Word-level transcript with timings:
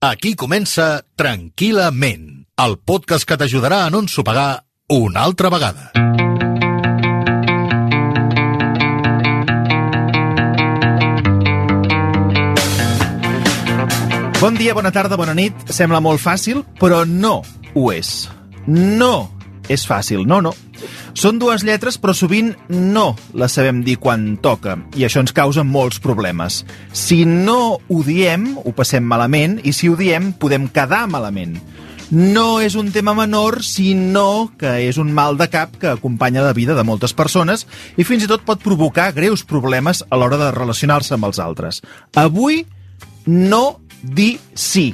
Aquí 0.00 0.30
comença 0.32 1.02
Tranquil·lament, 1.20 2.22
el 2.64 2.78
podcast 2.88 3.26
que 3.28 3.36
t'ajudarà 3.36 3.82
a 3.84 3.90
no 3.92 3.98
ensopegar 4.00 4.62
una 4.96 5.20
altra 5.28 5.50
vegada. 5.52 5.90
Bon 14.40 14.56
dia, 14.56 14.72
bona 14.72 14.88
tarda, 14.88 15.20
bona 15.20 15.36
nit. 15.36 15.68
Sembla 15.68 16.00
molt 16.00 16.24
fàcil, 16.24 16.64
però 16.80 17.02
no 17.04 17.42
ho 17.74 17.92
és. 17.92 18.24
No 18.64 19.28
és 19.70 19.86
fàcil, 19.86 20.26
no, 20.26 20.40
no. 20.42 20.52
Són 21.14 21.38
dues 21.38 21.62
lletres, 21.66 21.98
però 22.00 22.14
sovint 22.16 22.52
no 22.70 23.12
les 23.38 23.54
sabem 23.54 23.84
dir 23.86 23.98
quan 24.02 24.34
toca, 24.42 24.76
i 24.98 25.06
això 25.06 25.22
ens 25.22 25.34
causa 25.36 25.62
molts 25.66 26.00
problemes. 26.02 26.64
Si 26.92 27.22
no 27.28 27.78
ho 27.78 28.00
diem, 28.06 28.52
ho 28.58 28.74
passem 28.74 29.06
malament, 29.06 29.60
i 29.62 29.74
si 29.76 29.90
ho 29.90 29.94
diem, 29.98 30.32
podem 30.32 30.66
quedar 30.74 31.06
malament. 31.10 31.58
No 32.10 32.58
és 32.58 32.74
un 32.74 32.88
tema 32.90 33.14
menor, 33.14 33.60
sinó 33.62 34.50
que 34.58 34.72
és 34.88 34.98
un 34.98 35.12
mal 35.14 35.36
de 35.38 35.46
cap 35.46 35.76
que 35.78 35.92
acompanya 35.92 36.42
la 36.42 36.56
vida 36.56 36.74
de 36.74 36.82
moltes 36.82 37.14
persones 37.14 37.68
i 37.94 38.02
fins 38.02 38.26
i 38.26 38.30
tot 38.30 38.42
pot 38.42 38.58
provocar 38.64 39.12
greus 39.14 39.44
problemes 39.46 40.02
a 40.10 40.18
l'hora 40.18 40.40
de 40.40 40.50
relacionar-se 40.56 41.14
amb 41.14 41.28
els 41.30 41.38
altres. 41.38 41.78
Avui, 42.18 42.64
no 43.30 43.78
dir 44.02 44.40
sí. 44.58 44.88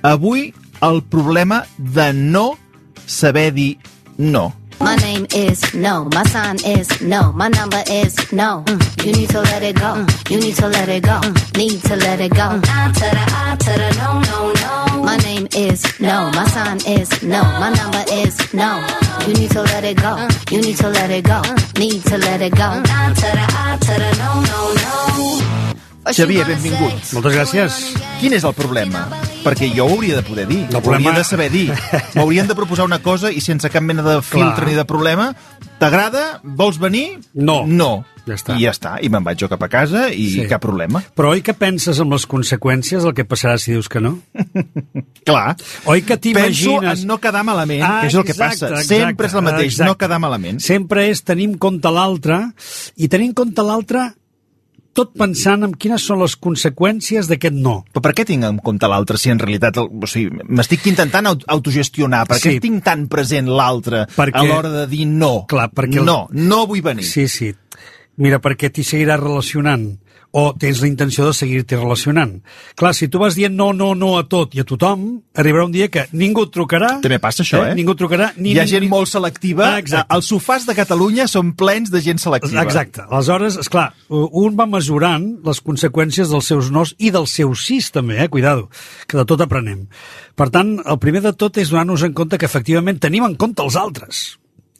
Avui, 0.00 0.54
el 0.80 1.02
problema 1.04 1.66
de 1.76 2.14
no 2.16 2.54
saber 3.04 3.52
dir 3.52 3.76
no. 4.22 4.52
My 4.80 4.96
name 4.96 5.26
is 5.34 5.74
no. 5.74 6.08
My 6.12 6.24
sign 6.24 6.56
is 6.64 6.88
no. 7.00 7.32
My 7.32 7.48
number 7.48 7.82
is 7.88 8.14
no. 8.32 8.62
Mm. 8.66 9.06
You 9.06 9.12
need 9.12 9.30
to 9.30 9.40
let 9.40 9.62
it 9.62 9.76
go. 9.76 9.94
Mm. 9.94 10.30
You 10.30 10.40
need 10.40 10.56
to 10.56 10.68
let 10.68 10.88
it 10.88 11.02
go. 11.02 11.20
Mm. 11.20 11.56
Need 11.56 11.82
to 11.82 11.96
let 11.96 12.20
it 12.20 12.34
go. 12.34 12.60
I 12.64 12.92
to 12.92 13.00
the 13.00 13.24
I 13.42 13.56
to 13.56 13.72
the 13.82 13.90
no, 14.00 14.10
no, 14.30 14.52
no. 14.96 15.02
My 15.02 15.16
name 15.18 15.46
is 15.56 16.00
no. 16.00 16.30
My 16.34 16.46
sign 16.48 16.78
is 16.86 17.22
no. 17.22 17.42
My 17.62 17.70
number 17.70 18.04
is 18.12 18.34
no. 18.54 18.84
You 19.26 19.34
need 19.34 19.50
to 19.52 19.62
let 19.62 19.84
it 19.84 19.96
go. 19.96 20.28
You 20.50 20.60
need 20.62 20.76
to 20.78 20.88
let 20.88 21.10
it 21.10 21.24
go. 21.24 21.42
Need 21.78 22.02
to 22.04 22.18
let 22.18 22.40
it 22.42 22.54
go. 22.56 22.68
I 22.84 23.12
to 23.14 23.28
the 23.38 23.46
I 23.48 23.78
to 23.86 23.94
the 24.02 24.10
no, 24.18 24.30
no, 24.50 24.74
no. 24.82 26.12
Xavier, 26.12 26.44
benvingut. 26.46 27.12
Moltes 27.12 27.32
gràcies. 27.32 27.78
Quin 28.18 28.32
és 28.34 28.42
el 28.44 28.54
problema? 28.54 29.06
Perquè 29.42 29.72
jo 29.74 29.86
ho 29.88 29.96
hauria 29.96 30.14
de 30.16 30.22
poder 30.22 30.46
dir, 30.46 30.60
El 30.68 30.76
ho 30.76 30.80
problema- 30.80 31.10
hauria 31.10 31.18
de 31.18 31.24
saber 31.24 31.50
dir. 31.50 31.72
M'haurien 32.14 32.46
de 32.46 32.54
proposar 32.54 32.84
una 32.86 33.00
cosa 33.02 33.32
i 33.34 33.40
sense 33.42 33.68
cap 33.70 33.82
mena 33.82 34.02
de 34.06 34.20
filtre 34.22 34.54
Clar. 34.62 34.68
ni 34.68 34.74
de 34.78 34.84
problema. 34.86 35.32
T'agrada? 35.82 36.40
Vols 36.44 36.78
venir? 36.78 37.18
No. 37.34 37.64
No. 37.66 38.04
Ja 38.24 38.36
està. 38.36 38.54
I 38.54 38.62
ja 38.68 38.70
està. 38.70 38.92
I 39.02 39.08
me'n 39.10 39.24
vaig 39.26 39.40
jo 39.42 39.48
cap 39.50 39.64
a 39.66 39.68
casa 39.68 40.04
i 40.14 40.28
Sí. 40.30 40.44
cap 40.46 40.62
problema. 40.62 41.02
Però 41.16 41.32
oi 41.34 41.42
que 41.42 41.54
penses 41.58 41.98
amb 41.98 42.12
les 42.14 42.22
conseqüències 42.30 43.02
del 43.02 43.14
que 43.18 43.24
passarà 43.26 43.58
si 43.58 43.72
dius 43.72 43.88
que 43.90 43.98
no? 44.00 44.20
Clar. 45.26 45.56
Oi 45.90 46.02
que 46.06 46.16
Penso 46.18 46.22
t'imagines... 46.22 47.02
en 47.02 47.08
no 47.10 47.18
quedar 47.18 47.42
malament, 47.42 47.82
Ah, 47.82 48.00
que 48.02 48.06
és 48.12 48.14
el 48.14 48.22
que 48.22 48.30
exacte, 48.30 48.60
passa. 48.60 48.68
exacte, 48.78 48.94
Sempre 48.94 49.26
és 49.26 49.34
el 49.34 49.42
mateix, 49.42 49.72
exacte. 49.72 49.90
no 49.90 49.98
quedar 49.98 50.20
malament. 50.22 50.60
Sempre 50.62 51.08
és 51.10 51.24
tenir 51.26 51.48
en 51.50 51.58
compte 51.58 51.90
l'altre 51.90 52.38
i 52.96 53.08
tenir 53.08 53.32
en 53.32 53.34
compte 53.34 53.62
l'altre 53.66 54.12
tot 54.92 55.12
pensant 55.16 55.62
en 55.64 55.72
quines 55.74 56.02
són 56.04 56.20
les 56.20 56.34
conseqüències 56.36 57.28
d'aquest 57.30 57.54
no. 57.54 57.84
Però 57.92 58.02
per 58.04 58.12
què 58.14 58.26
tinc 58.28 58.44
en 58.44 58.58
compte 58.58 58.88
l'altre 58.88 59.16
si 59.18 59.30
en 59.32 59.38
realitat 59.40 59.76
el- 59.80 59.88
o 59.88 60.06
sigui, 60.06 60.42
m'estic 60.48 60.86
intentant 60.86 61.26
aut- 61.26 61.44
autogestionar? 61.48 62.26
Per 62.28 62.36
què 62.36 62.52
Sí. 62.56 62.60
tinc 62.60 62.84
tan 62.84 63.08
present 63.08 63.48
l'altre 63.48 64.06
Perquè- 64.06 64.36
a 64.36 64.44
l'hora 64.44 64.70
de 64.70 64.86
dir 64.86 65.06
no? 65.06 65.46
Clar, 65.48 65.70
perquè 65.72 66.02
No, 66.04 66.28
no 66.32 66.66
vull 66.66 66.82
venir. 66.82 67.04
Sí, 67.04 67.26
sí. 67.28 67.54
Mira, 68.16 68.40
perquè 68.42 68.70
t'hi 68.70 68.84
seguiràs 68.84 69.18
relacionant 69.18 69.98
o 70.32 70.54
tens 70.56 70.80
la 70.80 70.88
intenció 70.88 71.26
de 71.26 71.34
seguir-t'hi 71.36 71.76
relacionant. 71.76 72.38
Clar, 72.80 72.94
si 72.96 73.08
tu 73.12 73.20
vas 73.20 73.36
dient 73.36 73.52
no, 73.52 73.70
no, 73.76 73.90
no 73.94 74.14
a 74.16 74.24
tot 74.24 74.54
i 74.56 74.62
a 74.62 74.64
tothom, 74.64 75.04
arribarà 75.36 75.66
un 75.68 75.74
dia 75.74 75.90
que 75.92 76.06
ningú 76.16 76.46
et 76.48 76.54
trucarà... 76.54 76.94
També 77.04 77.18
passa 77.20 77.44
això, 77.44 77.60
eh? 77.68 77.74
Ningú 77.76 77.92
et 77.92 78.00
trucarà... 78.00 78.30
Ni, 78.38 78.54
Hi 78.54 78.62
ha 78.62 78.64
ni- 78.64 78.72
gent 78.72 78.88
molt 78.88 79.10
selectiva. 79.12 79.74
Ah, 79.74 79.82
exacte. 79.82 80.08
Els 80.16 80.32
sofàs 80.32 80.64
de 80.68 80.76
Catalunya 80.78 81.28
són 81.28 81.52
plens 81.58 81.92
de 81.92 82.00
gent 82.04 82.20
selectiva. 82.22 82.64
Exacte. 82.64 83.04
Aleshores, 83.10 83.60
és 83.60 83.68
clar, 83.72 83.90
un 84.08 84.56
va 84.56 84.66
mesurant 84.70 85.28
les 85.44 85.60
conseqüències 85.60 86.32
dels 86.32 86.48
seus 86.48 86.72
nos 86.72 86.96
i 86.98 87.12
dels 87.12 87.36
seus 87.36 87.66
sis, 87.68 87.92
també, 87.92 88.16
eh? 88.24 88.28
Cuidado, 88.32 88.70
que 89.06 89.20
de 89.20 89.28
tot 89.28 89.44
aprenem. 89.44 89.84
Per 90.34 90.48
tant, 90.48 90.78
el 90.80 90.98
primer 91.02 91.20
de 91.28 91.36
tot 91.36 91.60
és 91.60 91.68
donar-nos 91.68 92.08
en 92.08 92.16
compte 92.16 92.40
que 92.40 92.48
efectivament 92.48 93.00
tenim 93.04 93.28
en 93.28 93.36
compte 93.36 93.60
els 93.60 93.76
altres. 93.76 94.24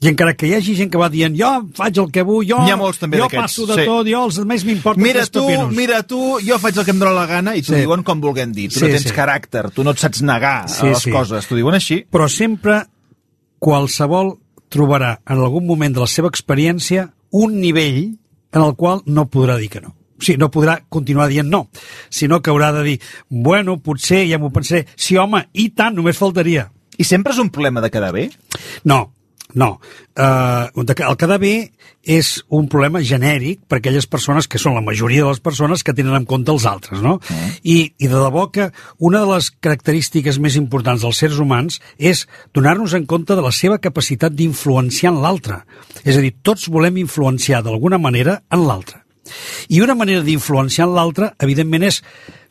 I 0.02 0.08
encara 0.10 0.34
que 0.34 0.48
hi 0.48 0.54
hagi 0.56 0.74
gent 0.74 0.90
que 0.90 0.98
va 0.98 1.06
dient 1.08 1.36
jo 1.38 1.48
faig 1.78 1.98
el 2.02 2.08
que 2.10 2.24
vull, 2.26 2.44
jo, 2.48 2.58
N'hi 2.64 2.72
ha 2.74 2.76
molts, 2.76 2.98
també, 2.98 3.20
jo 3.22 3.28
passo 3.30 3.66
de 3.68 3.76
sí. 3.78 3.84
tot, 3.86 4.08
jo 4.10 4.24
els 4.26 4.38
més 4.50 4.64
m'importa 4.66 5.00
Mira 5.00 5.22
tu, 5.26 5.44
pepinos. 5.46 5.70
mira 5.76 6.02
tu, 6.02 6.18
jo 6.42 6.58
faig 6.58 6.76
el 6.80 6.84
que 6.84 6.90
em 6.90 6.98
dóna 6.98 7.12
la 7.14 7.26
gana 7.30 7.54
i 7.54 7.62
t'ho 7.62 7.72
Sí. 7.76 7.80
diuen 7.84 8.02
com 8.02 8.20
vulguem 8.20 8.50
dir. 8.52 8.68
Tu 8.72 8.80
Sí, 8.80 8.84
no 8.84 8.90
tens 8.96 9.06
sí. 9.06 9.14
caràcter, 9.14 9.70
tu 9.70 9.84
no 9.86 9.92
et 9.94 9.98
saps 10.02 10.22
negar 10.22 10.68
Sí, 10.68 10.86
a 10.86 10.90
les 10.90 11.02
sí. 11.06 11.10
coses, 11.14 11.46
t'ho 11.46 11.54
diuen 11.54 11.74
així. 11.78 12.04
Però 12.10 12.28
sempre 12.28 12.82
qualsevol 13.62 14.38
trobarà 14.72 15.20
en 15.28 15.38
algun 15.38 15.66
moment 15.66 15.94
de 15.94 16.00
la 16.02 16.08
seva 16.10 16.28
experiència 16.32 17.12
un 17.30 17.60
nivell 17.60 18.16
en 18.52 18.60
el 18.62 18.74
qual 18.76 19.02
no 19.06 19.28
podrà 19.30 19.56
dir 19.60 19.68
que 19.70 19.80
no. 19.80 19.94
O 20.18 20.22
sigui, 20.24 20.38
no 20.38 20.50
podrà 20.50 20.80
continuar 20.88 21.28
dient 21.30 21.48
no, 21.50 21.68
sinó 22.10 22.40
que 22.42 22.50
haurà 22.50 22.72
de 22.72 22.82
dir, 22.86 22.98
bueno, 23.28 23.78
potser, 23.82 24.26
ja 24.30 24.38
m'ho 24.38 24.50
pensaré, 24.54 24.86
sí, 24.94 25.16
home, 25.16 25.48
i 25.54 25.70
tant, 25.70 25.94
només 25.96 26.18
faltaria. 26.18 26.70
I 26.98 27.04
sempre 27.04 27.32
és 27.32 27.38
un 27.42 27.50
problema 27.50 27.80
de 27.80 27.90
quedar 27.90 28.12
bé? 28.12 28.28
No, 28.84 29.12
no. 29.54 29.78
Uh, 30.12 30.68
el 30.76 31.16
quedar 31.16 31.38
bé 31.40 31.72
és 32.02 32.32
un 32.50 32.66
problema 32.68 33.00
genèric 33.06 33.62
per 33.70 33.78
a 33.78 33.80
aquelles 33.80 34.08
persones 34.10 34.48
que 34.50 34.58
són 34.58 34.74
la 34.74 34.82
majoria 34.84 35.22
de 35.22 35.30
les 35.30 35.42
persones 35.44 35.84
que 35.86 35.94
tenen 35.94 36.16
en 36.18 36.26
compte 36.28 36.50
els 36.52 36.66
altres, 36.66 37.02
no? 37.04 37.18
I, 37.62 37.92
I 37.96 38.10
de 38.10 38.16
debò 38.16 38.48
que 38.52 38.70
una 38.98 39.22
de 39.22 39.30
les 39.30 39.50
característiques 39.62 40.40
més 40.42 40.58
importants 40.58 41.06
dels 41.06 41.22
seres 41.22 41.38
humans 41.42 41.78
és 41.98 42.26
donar-nos 42.54 42.96
en 42.98 43.06
compte 43.06 43.38
de 43.38 43.44
la 43.44 43.54
seva 43.54 43.78
capacitat 43.78 44.34
d'influenciar 44.34 45.14
en 45.14 45.22
l'altre. 45.22 45.62
És 46.02 46.18
a 46.18 46.24
dir, 46.24 46.34
tots 46.42 46.68
volem 46.72 46.98
influenciar 47.04 47.62
d'alguna 47.62 48.02
manera 48.02 48.40
en 48.50 48.66
l'altre. 48.66 49.01
I 49.70 49.78
una 49.80 49.94
manera 49.94 50.20
d'influenciar 50.26 50.88
en 50.88 50.94
l'altre, 50.96 51.28
evidentment, 51.38 51.84
és 51.86 52.00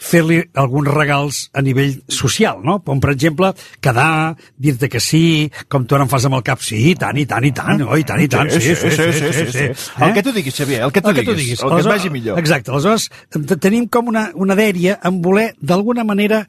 fer-li 0.01 0.37
alguns 0.57 0.87
regals 0.87 1.39
a 1.53 1.61
nivell 1.61 1.97
social, 2.07 2.61
no? 2.63 2.77
Com, 2.85 3.01
per 3.03 3.11
exemple, 3.11 3.51
quedar, 3.83 4.37
dir-te 4.57 4.87
que 4.89 5.01
sí, 5.03 5.51
com 5.67 5.83
tu 5.85 5.95
ara 5.97 6.05
em 6.07 6.09
fas 6.09 6.25
amb 6.29 6.39
el 6.39 6.45
cap, 6.47 6.63
sí, 6.63 6.79
i 6.91 6.95
tant, 6.95 7.19
i 7.19 7.25
tant, 7.27 7.43
i 7.43 7.51
tant, 7.51 7.83
oh, 7.83 7.97
i 7.99 8.05
tant, 8.07 8.23
i 8.23 8.29
tant, 8.31 8.49
sí, 8.55 8.61
sí, 8.61 8.75
sí, 8.75 9.11
sí, 9.19 9.33
sí, 9.35 9.45
sí, 9.51 9.67
El 9.99 10.13
que 10.15 10.23
tu 10.23 10.31
diguis, 10.31 10.55
Xavier, 10.55 10.81
el 10.87 10.91
que 10.95 11.01
tu 11.03 11.09
el 11.11 11.15
que 11.19 11.23
tu 11.27 11.35
diguis, 11.35 11.59
diguis. 11.59 11.63
el 11.67 11.75
que 11.75 11.81
et 11.83 11.91
vagi 11.91 12.09
millor. 12.09 12.39
Exacte, 12.39 12.71
aleshores 12.71 13.09
te- 13.29 13.57
tenim 13.67 13.85
com 13.91 14.07
una, 14.07 14.29
una 14.33 14.55
dèria 14.55 14.97
en 15.03 15.21
voler, 15.21 15.51
d'alguna 15.59 16.03
manera, 16.07 16.45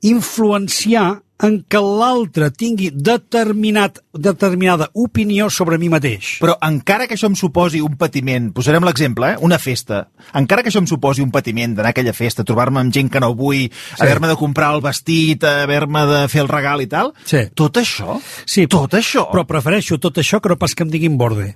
influenciar 0.00 1.22
en 1.42 1.60
que 1.70 1.78
l'altre 1.78 2.48
tingui 2.50 2.88
determinat, 2.92 4.00
determinada 4.12 4.88
opinió 4.94 5.48
sobre 5.50 5.78
mi 5.78 5.88
mateix. 5.88 6.38
Però 6.42 6.56
encara 6.66 7.06
que 7.06 7.14
això 7.14 7.28
em 7.30 7.36
suposi 7.38 7.80
un 7.84 7.94
patiment, 8.00 8.50
posarem 8.56 8.84
l'exemple, 8.88 9.34
eh? 9.34 9.38
una 9.46 9.58
festa, 9.62 10.08
encara 10.34 10.64
que 10.64 10.72
això 10.72 10.82
em 10.82 10.88
suposi 10.90 11.22
un 11.22 11.30
patiment 11.34 11.76
d'anar 11.76 11.92
a 11.92 11.96
aquella 11.96 12.14
festa, 12.16 12.44
trobar-me 12.44 12.80
amb 12.82 12.94
gent 12.94 13.10
que 13.12 13.22
no 13.22 13.30
vull, 13.38 13.68
sí. 13.70 14.00
haver-me 14.00 14.28
de 14.32 14.36
comprar 14.40 14.72
el 14.74 14.82
vestit, 14.82 15.44
haver-me 15.44 16.04
de 16.10 16.24
fer 16.32 16.42
el 16.42 16.50
regal 16.50 16.82
i 16.82 16.90
tal, 16.90 17.14
Sí. 17.24 17.46
tot 17.54 17.76
això, 17.78 18.18
Sí, 18.44 18.66
tot 18.66 18.94
això, 18.94 19.28
Però 19.30 19.44
prefereixo 19.46 19.98
tot 19.98 20.18
això 20.18 20.40
que 20.40 20.48
no 20.48 20.56
pas 20.58 20.74
que 20.74 20.82
em 20.82 20.90
diguin 20.90 21.16
borde. 21.18 21.54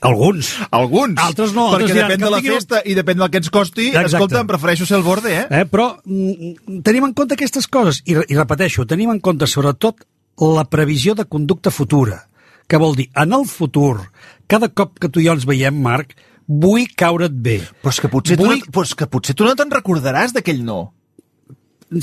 Alguns. 0.00 0.54
alguns, 0.70 1.18
Altres 1.18 1.52
no, 1.52 1.68
perquè 1.72 1.86
altres 1.86 1.92
diran 1.94 2.10
depèn 2.10 2.24
de 2.24 2.30
la 2.30 2.40
diguin- 2.40 2.54
festa 2.60 2.82
i 2.84 2.94
depèn 2.94 3.16
del 3.18 3.30
que 3.30 3.38
ens 3.38 3.50
costi, 3.50 3.86
Exacte. 3.88 4.06
escolta, 4.16 4.40
em 4.40 4.46
prefereixo 4.46 4.86
ser 4.86 4.96
el 4.98 5.02
borde, 5.02 5.32
eh? 5.34 5.46
Eh? 5.50 5.64
Però 5.70 5.96
mm, 6.04 6.82
tenim 6.82 7.04
en 7.04 7.14
compte 7.14 7.34
aquestes 7.34 7.66
coses. 7.66 8.02
I, 8.04 8.12
I 8.28 8.36
repeteixo, 8.36 8.86
tenim 8.86 9.10
en 9.10 9.20
compte 9.20 9.46
sobretot 9.46 10.04
la 10.38 10.64
previsió 10.68 11.14
de 11.14 11.24
conducta 11.24 11.70
futura. 11.70 12.26
Que 12.68 12.76
vol 12.82 12.96
dir, 12.96 13.10
en 13.14 13.32
el 13.32 13.44
futur, 13.46 14.10
cada 14.46 14.68
cop 14.68 14.98
que 14.98 15.08
tu 15.08 15.20
i 15.20 15.26
jo 15.28 15.32
ens 15.36 15.46
veiem, 15.46 15.74
Marc, 15.80 16.16
vull 16.46 16.86
caure't 16.96 17.32
bé. 17.42 17.60
Però 17.82 17.90
és 17.94 18.00
que 18.00 18.08
potser, 18.10 18.36
Vull- 18.36 18.60
tu, 18.60 18.66
no, 18.66 18.72
però 18.72 18.82
és 18.84 18.94
que 18.94 19.06
potser 19.06 19.34
tu 19.34 19.44
no 19.46 19.54
te'n 19.54 19.70
recordaràs 19.70 20.32
d'aquell 20.34 20.64
no. 20.64 20.92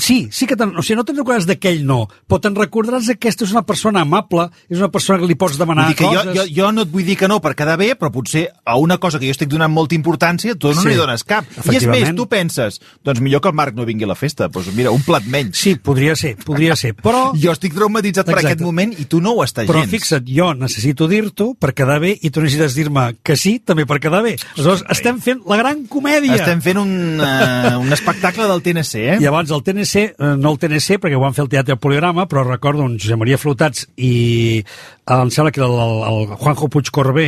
Sí, 0.00 0.28
sí 0.32 0.46
que 0.48 0.56
te'n... 0.56 0.70
O 0.78 0.82
sigui, 0.82 0.96
no 0.96 1.04
te'n 1.04 1.18
recordaràs 1.18 1.44
d'aquell 1.44 1.82
no, 1.84 2.06
però 2.28 2.38
te'n 2.40 2.54
recordaràs 2.56 3.04
que 3.10 3.16
aquesta 3.18 3.44
és 3.44 3.50
una 3.52 3.62
persona 3.68 4.00
amable, 4.00 4.46
és 4.72 4.78
una 4.80 4.88
persona 4.88 5.18
que 5.20 5.28
li 5.28 5.36
pots 5.36 5.58
demanar 5.60 5.90
dir 5.90 5.96
que 5.98 6.06
jo, 6.08 6.14
coses... 6.22 6.34
jo, 6.38 6.44
jo 6.56 6.70
no 6.72 6.86
et 6.86 6.92
vull 6.94 7.04
dir 7.04 7.16
que 7.20 7.28
no 7.28 7.36
per 7.44 7.52
quedar 7.58 7.76
bé, 7.76 7.90
però 8.00 8.08
potser 8.14 8.46
a 8.64 8.78
una 8.80 8.96
cosa 9.02 9.20
que 9.20 9.28
jo 9.28 9.34
estic 9.36 9.50
donant 9.52 9.68
molta 9.74 9.94
importància, 9.98 10.54
tu 10.56 10.72
no 10.72 10.80
Sí. 10.80 10.88
n'hi 10.88 10.96
dones 10.96 11.24
cap. 11.28 11.44
I 11.68 11.76
és 11.76 11.84
més, 11.90 12.14
tu 12.16 12.24
penses, 12.32 12.80
doncs 13.04 13.20
millor 13.20 13.42
que 13.44 13.52
el 13.52 13.54
Marc 13.60 13.76
no 13.76 13.84
vingui 13.84 14.08
a 14.08 14.10
la 14.14 14.16
festa, 14.16 14.48
doncs 14.48 14.72
mira, 14.72 14.90
un 14.90 15.04
plat 15.04 15.26
menys. 15.28 15.60
Sí, 15.60 15.74
podria 15.76 16.16
ser, 16.16 16.34
podria 16.40 16.76
ser, 16.80 16.94
però... 16.96 17.26
Jo 17.44 17.52
estic 17.52 17.76
traumatitzat 17.76 18.24
per 18.24 18.38
Exacte. 18.38 18.54
aquest 18.54 18.64
moment 18.64 18.96
i 18.96 19.04
tu 19.04 19.20
no 19.20 19.34
ho 19.36 19.44
estàs 19.44 19.68
Però 19.68 19.82
gens. 19.84 19.92
fixa't, 19.92 20.24
jo 20.32 20.48
necessito 20.56 21.06
dir-t'ho 21.12 21.50
per 21.60 21.74
quedar 21.76 21.98
bé 22.00 22.14
i 22.24 22.30
tu 22.32 22.40
necessites 22.40 22.72
dir-me 22.78 23.18
que 23.22 23.36
sí, 23.36 23.58
també 23.60 23.84
per 23.84 24.00
quedar 24.00 24.22
bé. 24.24 24.38
Aleshores, 24.56 24.86
estem 24.96 25.20
fent 25.20 25.44
la 25.50 25.60
gran 25.60 25.84
comèdia. 25.92 26.40
Estem 26.40 26.64
fent 26.64 26.80
un, 26.80 26.94
uh, 27.20 27.76
un 27.84 27.92
espectacle 27.92 28.48
del 28.48 28.64
TNC, 28.64 28.94
eh? 29.12 29.18
I 29.20 29.26
llavors 29.28 29.52
el 29.52 29.60
TNC 29.60 29.72
TNC, 29.84 30.14
eh, 30.18 30.36
no 30.40 30.52
el 30.54 30.58
TNC, 30.58 30.96
perquè 31.02 31.16
ho 31.18 31.22
van 31.22 31.34
fer 31.36 31.44
al 31.44 31.50
Teatre 31.52 31.76
Poligrama, 31.80 32.24
però 32.30 32.42
recordo 32.46 32.82
un 32.86 32.96
Josep 32.98 33.18
Maria 33.20 33.38
Flotats 33.38 33.84
i 34.00 34.62
eh, 34.64 35.14
em 35.14 35.30
sembla 35.30 35.52
que 35.52 35.60
era 35.60 35.68
el, 35.68 36.02
el 36.08 36.36
Juanjo 36.40 36.68
Puig 36.72 36.90
Corbé, 36.94 37.26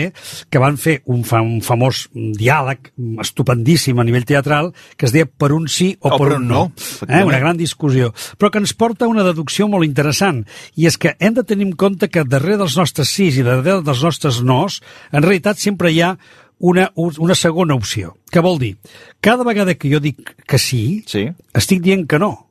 que 0.50 0.62
van 0.62 0.78
fer 0.80 1.00
un, 1.12 1.22
fa, 1.28 1.42
un 1.44 1.60
famós 1.64 2.06
diàleg 2.14 2.90
estupendíssim 3.22 3.98
a 4.00 4.06
nivell 4.08 4.24
teatral, 4.28 4.72
que 4.96 5.06
es 5.08 5.14
deia 5.14 5.26
per 5.28 5.52
un 5.56 5.68
sí 5.68 5.92
o, 6.00 6.08
O 6.08 6.16
per, 6.16 6.30
per 6.30 6.38
un 6.40 6.48
no. 6.48 6.62
no, 6.72 7.06
eh? 7.08 7.22
Una 7.26 7.38
gran 7.42 7.60
discussió. 7.60 8.12
Però 8.38 8.50
que 8.50 8.62
ens 8.62 8.74
porta 8.74 9.04
a 9.06 9.12
una 9.12 9.26
deducció 9.26 9.68
molt 9.68 9.86
interessant, 9.86 10.44
i 10.76 10.88
és 10.88 10.96
que 10.98 11.16
hem 11.20 11.36
de 11.36 11.44
tenir 11.44 11.68
en 11.68 11.76
compte 11.76 12.08
que 12.08 12.24
darrere 12.24 12.62
dels 12.64 12.76
nostres 12.80 13.12
sís 13.12 13.36
i 13.38 13.44
darrere 13.46 13.82
dels 13.84 14.02
nostres 14.02 14.40
nos, 14.42 14.80
en 15.12 15.22
realitat 15.22 15.60
sempre 15.60 15.92
hi 15.92 16.00
ha 16.02 16.16
una, 16.58 16.86
una 16.96 17.34
segona 17.36 17.74
opció. 17.76 18.14
Què 18.32 18.40
vol 18.40 18.56
dir? 18.58 18.76
Cada 19.20 19.44
vegada 19.44 19.74
que 19.76 19.90
jo 19.92 20.00
dic 20.00 20.32
que 20.48 20.56
sí, 20.58 21.02
Sí. 21.06 21.26
estic 21.52 21.82
dient 21.84 22.06
que 22.08 22.18
no. 22.18 22.45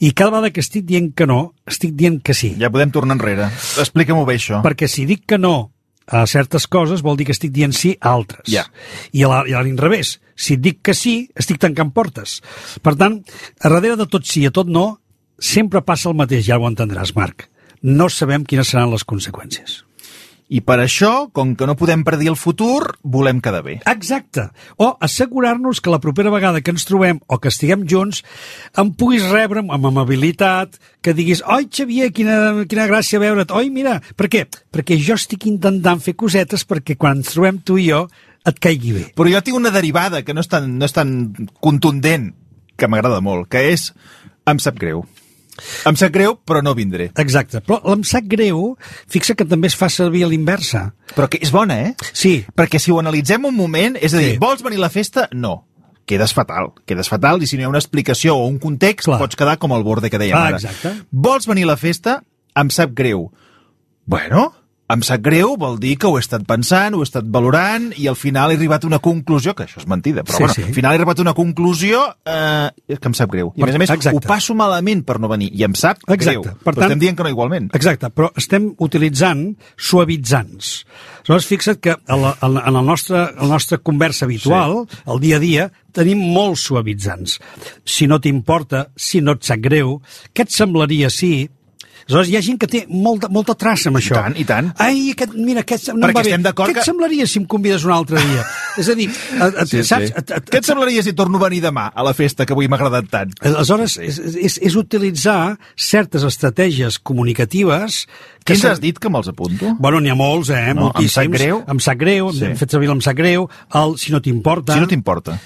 I 0.00 0.12
cada 0.12 0.30
vegada 0.30 0.50
que 0.52 0.60
estic 0.60 0.84
dient 0.86 1.12
que 1.14 1.26
no, 1.26 1.54
estic 1.66 1.92
dient 1.98 2.20
que 2.22 2.34
sí. 2.34 2.54
Ja 2.60 2.70
podem 2.70 2.90
tornar 2.94 3.16
enrere. 3.18 3.48
Explica-m'ho 3.82 4.24
bé, 4.26 4.36
això. 4.38 4.62
Perquè 4.64 4.88
si 4.88 5.06
dic 5.06 5.24
que 5.26 5.38
no 5.38 5.72
a 6.06 6.26
certes 6.26 6.66
coses 6.66 7.00
vol 7.02 7.16
dir 7.16 7.26
que 7.26 7.32
estic 7.32 7.52
dient 7.54 7.72
sí 7.72 7.96
a 8.00 8.10
altres. 8.12 8.42
Ja. 8.50 8.64
I 9.12 9.22
a 9.22 9.28
la- 9.28 9.44
i 9.48 9.52
a 9.54 9.62
l'inrevés. 9.62 10.20
Si 10.34 10.54
et 10.54 10.60
dic 10.60 10.80
que 10.82 10.94
sí, 10.94 11.30
estic 11.36 11.58
tancant 11.62 11.92
portes. 11.94 12.40
Per 12.82 12.94
tant, 12.96 13.22
a 13.60 13.68
darrere 13.68 13.96
de 13.96 14.06
tot 14.06 14.24
sí 14.26 14.42
i 14.42 14.46
a 14.46 14.50
tot 14.50 14.66
no, 14.66 15.00
sempre 15.38 15.82
passa 15.82 16.08
el 16.10 16.16
mateix, 16.16 16.44
ja 16.46 16.58
ho 16.58 16.66
entendràs, 16.68 17.14
Marc. 17.14 17.48
No 17.82 18.08
sabem 18.08 18.44
quines 18.44 18.68
seran 18.68 18.90
les 18.90 19.04
conseqüències. 19.04 19.84
I 20.52 20.60
per 20.60 20.76
això, 20.82 21.30
com 21.32 21.54
que 21.56 21.64
no 21.68 21.78
podem 21.80 22.02
predir 22.04 22.28
el 22.28 22.36
futur, 22.36 22.98
volem 23.00 23.40
quedar 23.40 23.62
bé. 23.64 23.78
Exacte. 23.88 24.50
O 24.76 24.90
assegurar-nos 25.00 25.80
que 25.80 25.92
la 25.92 26.00
propera 26.02 26.32
vegada 26.34 26.60
que 26.60 26.74
ens 26.74 26.84
trobem 26.84 27.22
o 27.26 27.38
que 27.40 27.48
estiguem 27.48 27.86
junts 27.88 28.20
em 28.76 28.90
puguis 28.92 29.24
rebre 29.32 29.62
amb 29.64 29.88
amabilitat, 29.88 30.76
que 31.00 31.14
diguis, 31.16 31.40
oi, 31.48 31.70
Xavier, 31.72 32.10
quina, 32.12 32.66
quina 32.68 32.88
gràcia 32.90 33.22
veure't. 33.22 33.54
Oi, 33.56 33.72
mira, 33.72 33.96
per 34.18 34.28
què? 34.28 34.44
Perquè 34.72 35.00
jo 35.00 35.16
estic 35.16 35.48
intentant 35.48 36.04
fer 36.04 36.18
cosetes 36.20 36.66
perquè 36.68 36.98
quan 37.00 37.22
ens 37.22 37.32
trobem 37.32 37.62
tu 37.64 37.80
i 37.80 37.88
jo 37.88 38.04
et 38.44 38.60
caigui 38.60 38.92
bé. 38.98 39.08
Però 39.16 39.32
jo 39.32 39.40
tinc 39.40 39.56
una 39.56 39.72
derivada 39.72 40.20
que 40.26 40.36
no 40.36 40.44
és 40.44 40.52
tan, 40.52 40.68
no 40.76 40.84
és 40.84 40.92
tan 40.92 41.32
contundent, 41.64 42.32
que 42.76 42.92
m'agrada 42.92 43.24
molt, 43.24 43.48
que 43.48 43.70
és 43.72 43.88
em 44.50 44.60
sap 44.60 44.76
greu. 44.76 45.06
Em 45.86 45.96
sap 45.96 46.12
greu, 46.12 46.36
però 46.44 46.62
no 46.62 46.74
vindré. 46.74 47.10
Exacte. 47.16 47.60
Però 47.60 47.80
em 47.92 48.02
sap 48.04 48.24
greu, 48.30 48.76
fixa 49.08 49.34
que 49.34 49.44
també 49.44 49.68
es 49.68 49.76
fa 49.76 49.88
servir 49.88 50.24
a 50.24 50.28
l'inversa. 50.28 50.94
Però 51.16 51.28
que 51.28 51.38
és 51.42 51.50
bona, 51.52 51.80
eh? 51.88 51.94
Sí, 52.12 52.44
Perquè 52.56 52.78
si 52.78 52.90
ho 52.92 52.98
analitzem 53.00 53.44
un 53.44 53.54
moment, 53.56 53.96
és 54.00 54.14
a 54.14 54.18
dir, 54.18 54.32
Sí. 54.32 54.38
vols 54.38 54.62
venir 54.62 54.78
a 54.78 54.86
la 54.86 54.90
festa? 54.90 55.28
No. 55.32 55.66
Quedes 56.06 56.32
fatal. 56.34 56.72
Quedes 56.84 57.08
fatal 57.08 57.42
i 57.42 57.46
si 57.46 57.56
no 57.56 57.62
hi 57.62 57.64
ha 57.64 57.68
una 57.68 57.78
explicació 57.78 58.34
o 58.36 58.46
un 58.46 58.58
context, 58.58 59.04
Clar. 59.06 59.18
pots 59.20 59.36
quedar 59.36 59.58
com 59.58 59.72
el 59.72 59.84
borde 59.84 60.10
que 60.10 60.18
dèiem 60.18 60.34
Ah, 60.36 60.46
ara. 60.48 60.56
exacte. 60.56 61.04
Vols 61.12 61.46
venir 61.46 61.62
a 61.64 61.66
la 61.66 61.76
festa? 61.76 62.22
Em 62.56 62.68
sap 62.70 62.90
greu. 62.92 63.30
Bueno, 64.04 64.52
em 64.92 65.02
sap 65.06 65.22
greu 65.24 65.54
vol 65.58 65.78
dir 65.80 65.94
que 65.98 66.06
ho 66.06 66.18
he 66.18 66.22
estat 66.22 66.44
pensant, 66.48 66.94
ho 66.94 67.00
he 67.02 67.06
estat 67.08 67.24
valorant 67.32 67.90
i 67.96 68.06
al 68.10 68.16
final 68.18 68.52
he 68.52 68.56
arribat 68.58 68.84
a 68.84 68.90
una 68.90 68.98
conclusió, 69.02 69.54
que 69.56 69.64
això 69.64 69.80
és 69.80 69.86
mentida, 69.88 70.22
però 70.24 70.36
Sí, 70.36 70.42
bueno, 70.44 70.54
sí. 70.54 70.62
al 70.68 70.74
final 70.76 70.92
he 70.92 71.00
arribat 71.00 71.18
a 71.18 71.22
una 71.22 71.34
conclusió 71.38 72.02
eh, 72.24 72.70
que 72.88 73.08
em 73.10 73.14
sap 73.16 73.30
greu. 73.32 73.52
I 73.56 73.62
a 73.62 73.66
més 73.70 73.78
a 73.78 73.82
més, 73.82 73.90
exacte. 73.94 74.16
ho 74.18 74.20
passo 74.28 74.54
malament 74.58 75.04
per 75.08 75.18
no 75.22 75.28
venir 75.32 75.50
i 75.56 75.64
em 75.64 75.74
sap 75.78 75.98
Exacte. 76.08 76.24
greu. 76.30 76.42
Per 76.64 76.74
tant- 76.74 76.84
estem 76.88 76.98
dient 77.02 77.16
que 77.16 77.22
no 77.26 77.32
igualment. 77.32 77.70
Exacte, 77.74 78.10
però 78.12 78.30
estem 78.36 78.72
utilitzant 78.78 79.56
suavitzants. 79.76 80.84
Aleshores, 81.22 81.46
fixa't 81.46 81.78
que 81.80 81.94
a 81.94 82.16
la, 82.18 82.34
a 82.40 82.48
la, 82.50 82.64
en 82.66 82.74
la 82.74 82.82
nostra, 82.82 83.24
a 83.36 83.42
la 83.46 83.52
nostra 83.54 83.78
conversa 83.78 84.24
habitual, 84.26 84.86
sí. 84.90 84.98
el 85.06 85.20
dia 85.22 85.36
a 85.36 85.42
dia, 85.42 85.68
tenim 85.94 86.18
molts 86.34 86.64
suavitzants. 86.66 87.38
Si 87.84 88.08
no 88.10 88.18
t'importa, 88.20 88.88
si 88.96 89.20
no 89.22 89.36
et 89.38 89.44
sap 89.46 89.62
greu, 89.62 90.00
què 90.34 90.46
et 90.48 90.50
semblaria 90.54 91.10
si... 91.10 91.48
Aleshores, 92.12 92.28
hi 92.28 92.36
ha 92.36 92.42
gent 92.44 92.58
que 92.60 92.68
té 92.68 92.82
molta, 92.92 93.28
molta 93.32 93.54
traça 93.56 93.88
amb 93.88 93.96
això. 93.96 94.14
tant, 94.18 94.34
i 94.36 94.44
tant. 94.44 94.68
Ai, 94.84 95.10
aquest, 95.14 95.32
mira, 95.34 95.62
aquest 95.64 95.88
no 95.94 95.94
em 95.96 96.02
Perquè 96.12 96.20
estem 96.26 96.42
d'acord 96.44 96.68
Què 96.68 96.74
et 96.76 96.78
que- 96.82 96.84
semblaria 96.84 97.26
si 97.26 97.38
em 97.40 97.46
convides 97.48 97.84
un 97.88 97.92
altre 97.96 98.20
dia? 98.20 98.44
És 98.76 98.88
a 98.88 98.94
dir, 98.98 99.08
a, 99.40 99.46
a, 99.62 99.66
Sí, 99.66 99.82
saps? 99.82 100.10
sí. 100.10 100.12
A, 100.14 100.20
a, 100.20 100.40
Què 100.44 100.58
et 100.60 100.68
semblaria 100.68 101.02
si 101.02 101.12
torno 101.16 101.38
a 101.40 101.48
venir 101.48 101.62
demà 101.64 101.86
a 101.94 102.02
la 102.04 102.12
festa 102.14 102.44
que 102.44 102.52
avui 102.52 102.68
m'ha 102.68 102.76
agradat 102.76 103.08
tant? 103.10 103.32
Aleshores, 103.40 103.96
és, 103.98 104.18
és, 104.18 104.58
és 104.62 104.76
utilitzar 104.76 105.56
certes 105.76 106.22
estratègies 106.28 106.98
comunicatives 107.00 108.06
que 108.44 108.52
Quins 108.54 108.64
has 108.66 108.80
dit 108.82 108.98
que 108.98 109.08
me'ls 109.08 109.28
apunto? 109.30 109.74
Bueno, 109.78 110.00
n'hi 110.00 110.10
ha 110.10 110.14
molts, 110.18 110.50
eh? 110.50 110.74
No, 110.74 110.90
em 110.90 110.92
Moltíssims. 110.92 111.12
sap 111.14 111.32
greu. 111.32 111.64
Em 111.68 111.80
sap 111.80 111.98
greu, 111.98 112.32
Sí. 112.32 112.44
hem 112.44 112.56
fet 112.56 112.70
servir 112.70 112.88
el 112.90 112.96
em 112.98 113.00
sap 113.00 113.16
greu, 113.16 113.48
el 113.72 113.96
si 113.98 114.12
no 114.12 114.20
t'importa... 114.20 114.74
Si 114.74 114.80
no 114.80 114.86
t'importa. 114.90 115.38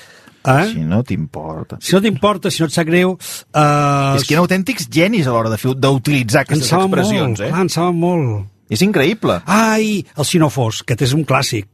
Eh? 0.46 0.66
Si 0.72 0.82
no 0.86 1.02
t'importa. 1.06 1.78
Si 1.82 1.94
no 1.96 2.02
t'importa, 2.04 2.50
si 2.54 2.62
no 2.62 2.70
et 2.70 2.74
sap 2.74 2.88
greu... 2.88 3.16
Eh, 3.16 4.16
És 4.16 4.26
que 4.26 4.34
hi 4.34 4.38
ha 4.38 4.42
autèntics 4.44 4.88
genis 4.92 5.26
a 5.26 5.34
l'hora 5.34 5.56
d'utilitzar 5.56 6.44
aquestes 6.46 6.72
expressions, 6.72 7.38
molt, 7.38 7.46
eh? 7.46 7.50
clar, 7.52 7.64
en 7.66 7.72
saben 7.72 7.98
molt. 8.02 8.52
És 8.70 8.82
increïble. 8.82 9.40
Ai, 9.46 10.00
el 10.16 10.26
si 10.26 10.40
no 10.42 10.50
fos, 10.50 10.82
que 10.86 10.98
és 10.98 11.14
un 11.14 11.26
clàssic. 11.28 11.68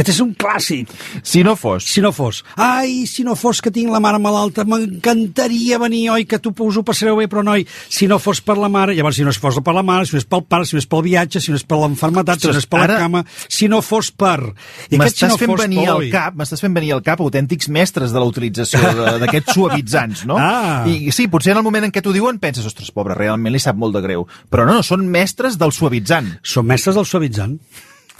Que 0.00 0.14
és 0.14 0.20
un 0.24 0.30
clàssic. 0.38 0.88
Si 1.22 1.42
no 1.44 1.52
fos... 1.60 1.84
Si 1.90 2.00
no 2.00 2.10
fos. 2.16 2.42
Ai, 2.56 3.04
si 3.10 3.24
no 3.26 3.34
fos 3.36 3.60
que 3.60 3.72
tinc 3.74 3.90
la 3.92 4.00
mare 4.00 4.18
malalta, 4.22 4.64
m'encantaria 4.64 5.78
venir, 5.82 6.06
oi, 6.14 6.24
que 6.24 6.38
tu 6.40 6.52
us 6.60 6.78
ho 6.80 6.82
passareu 6.86 7.18
bé, 7.18 7.26
però 7.28 7.42
noi, 7.44 7.66
si 7.88 8.08
no 8.08 8.18
fos 8.22 8.40
per 8.44 8.56
la 8.60 8.68
mare, 8.72 8.94
llavors 8.96 9.16
si 9.18 9.24
no 9.26 9.32
fos 9.32 9.58
per 9.64 9.74
la 9.76 9.82
mare, 9.86 10.06
si 10.08 10.16
no 10.16 10.22
és 10.22 10.28
pel 10.28 10.44
pare, 10.48 10.64
si 10.68 10.76
no 10.76 10.82
és 10.82 10.88
pel 10.90 11.02
viatge, 11.04 11.40
si 11.42 11.52
no 11.52 11.58
és 11.60 11.64
per 11.68 11.78
l'enfermetat, 11.80 12.40
si 12.40 12.48
no 12.50 12.56
és 12.60 12.68
per 12.70 12.78
la 12.80 12.86
ara- 12.88 12.98
cama, 13.04 13.24
si 13.48 13.68
no 13.68 13.80
fos 13.84 14.10
per... 14.12 14.38
Aquest 14.40 14.90
si 14.90 15.00
M'estàs 15.00 15.32
no 15.34 15.38
fent 15.40 15.56
venir 15.60 15.86
al 15.88 16.04
cap, 16.12 16.36
m'estàs 16.38 16.62
fent 16.64 16.76
venir 16.76 16.92
al 16.96 17.02
cap 17.06 17.20
autèntics 17.24 17.68
mestres 17.72 18.14
de 18.14 18.20
la 18.22 18.28
utilització 18.28 18.80
d'aquests 19.20 19.56
suavitzants, 19.56 20.24
no? 20.30 20.38
Ah. 20.50 20.86
I 20.88 21.12
sí, 21.14 21.26
potser 21.30 21.52
en 21.52 21.60
el 21.60 21.64
moment 21.66 21.84
en 21.86 21.92
què 21.92 22.00
t'ho 22.02 22.12
diuen 22.14 22.38
penses, 22.42 22.64
ostres, 22.66 22.90
pobre, 22.94 23.14
realment 23.14 23.52
li 23.52 23.60
sap 23.62 23.76
molt 23.78 23.94
de 23.94 24.00
greu. 24.02 24.24
Però 24.50 24.64
no, 24.66 24.80
són 24.86 25.04
mestres 25.12 25.58
del 25.60 25.72
suavitzant. 25.76 26.32
Són 26.42 26.66
mestres 26.66 26.96
del 26.98 27.06
suavitzant. 27.06 27.58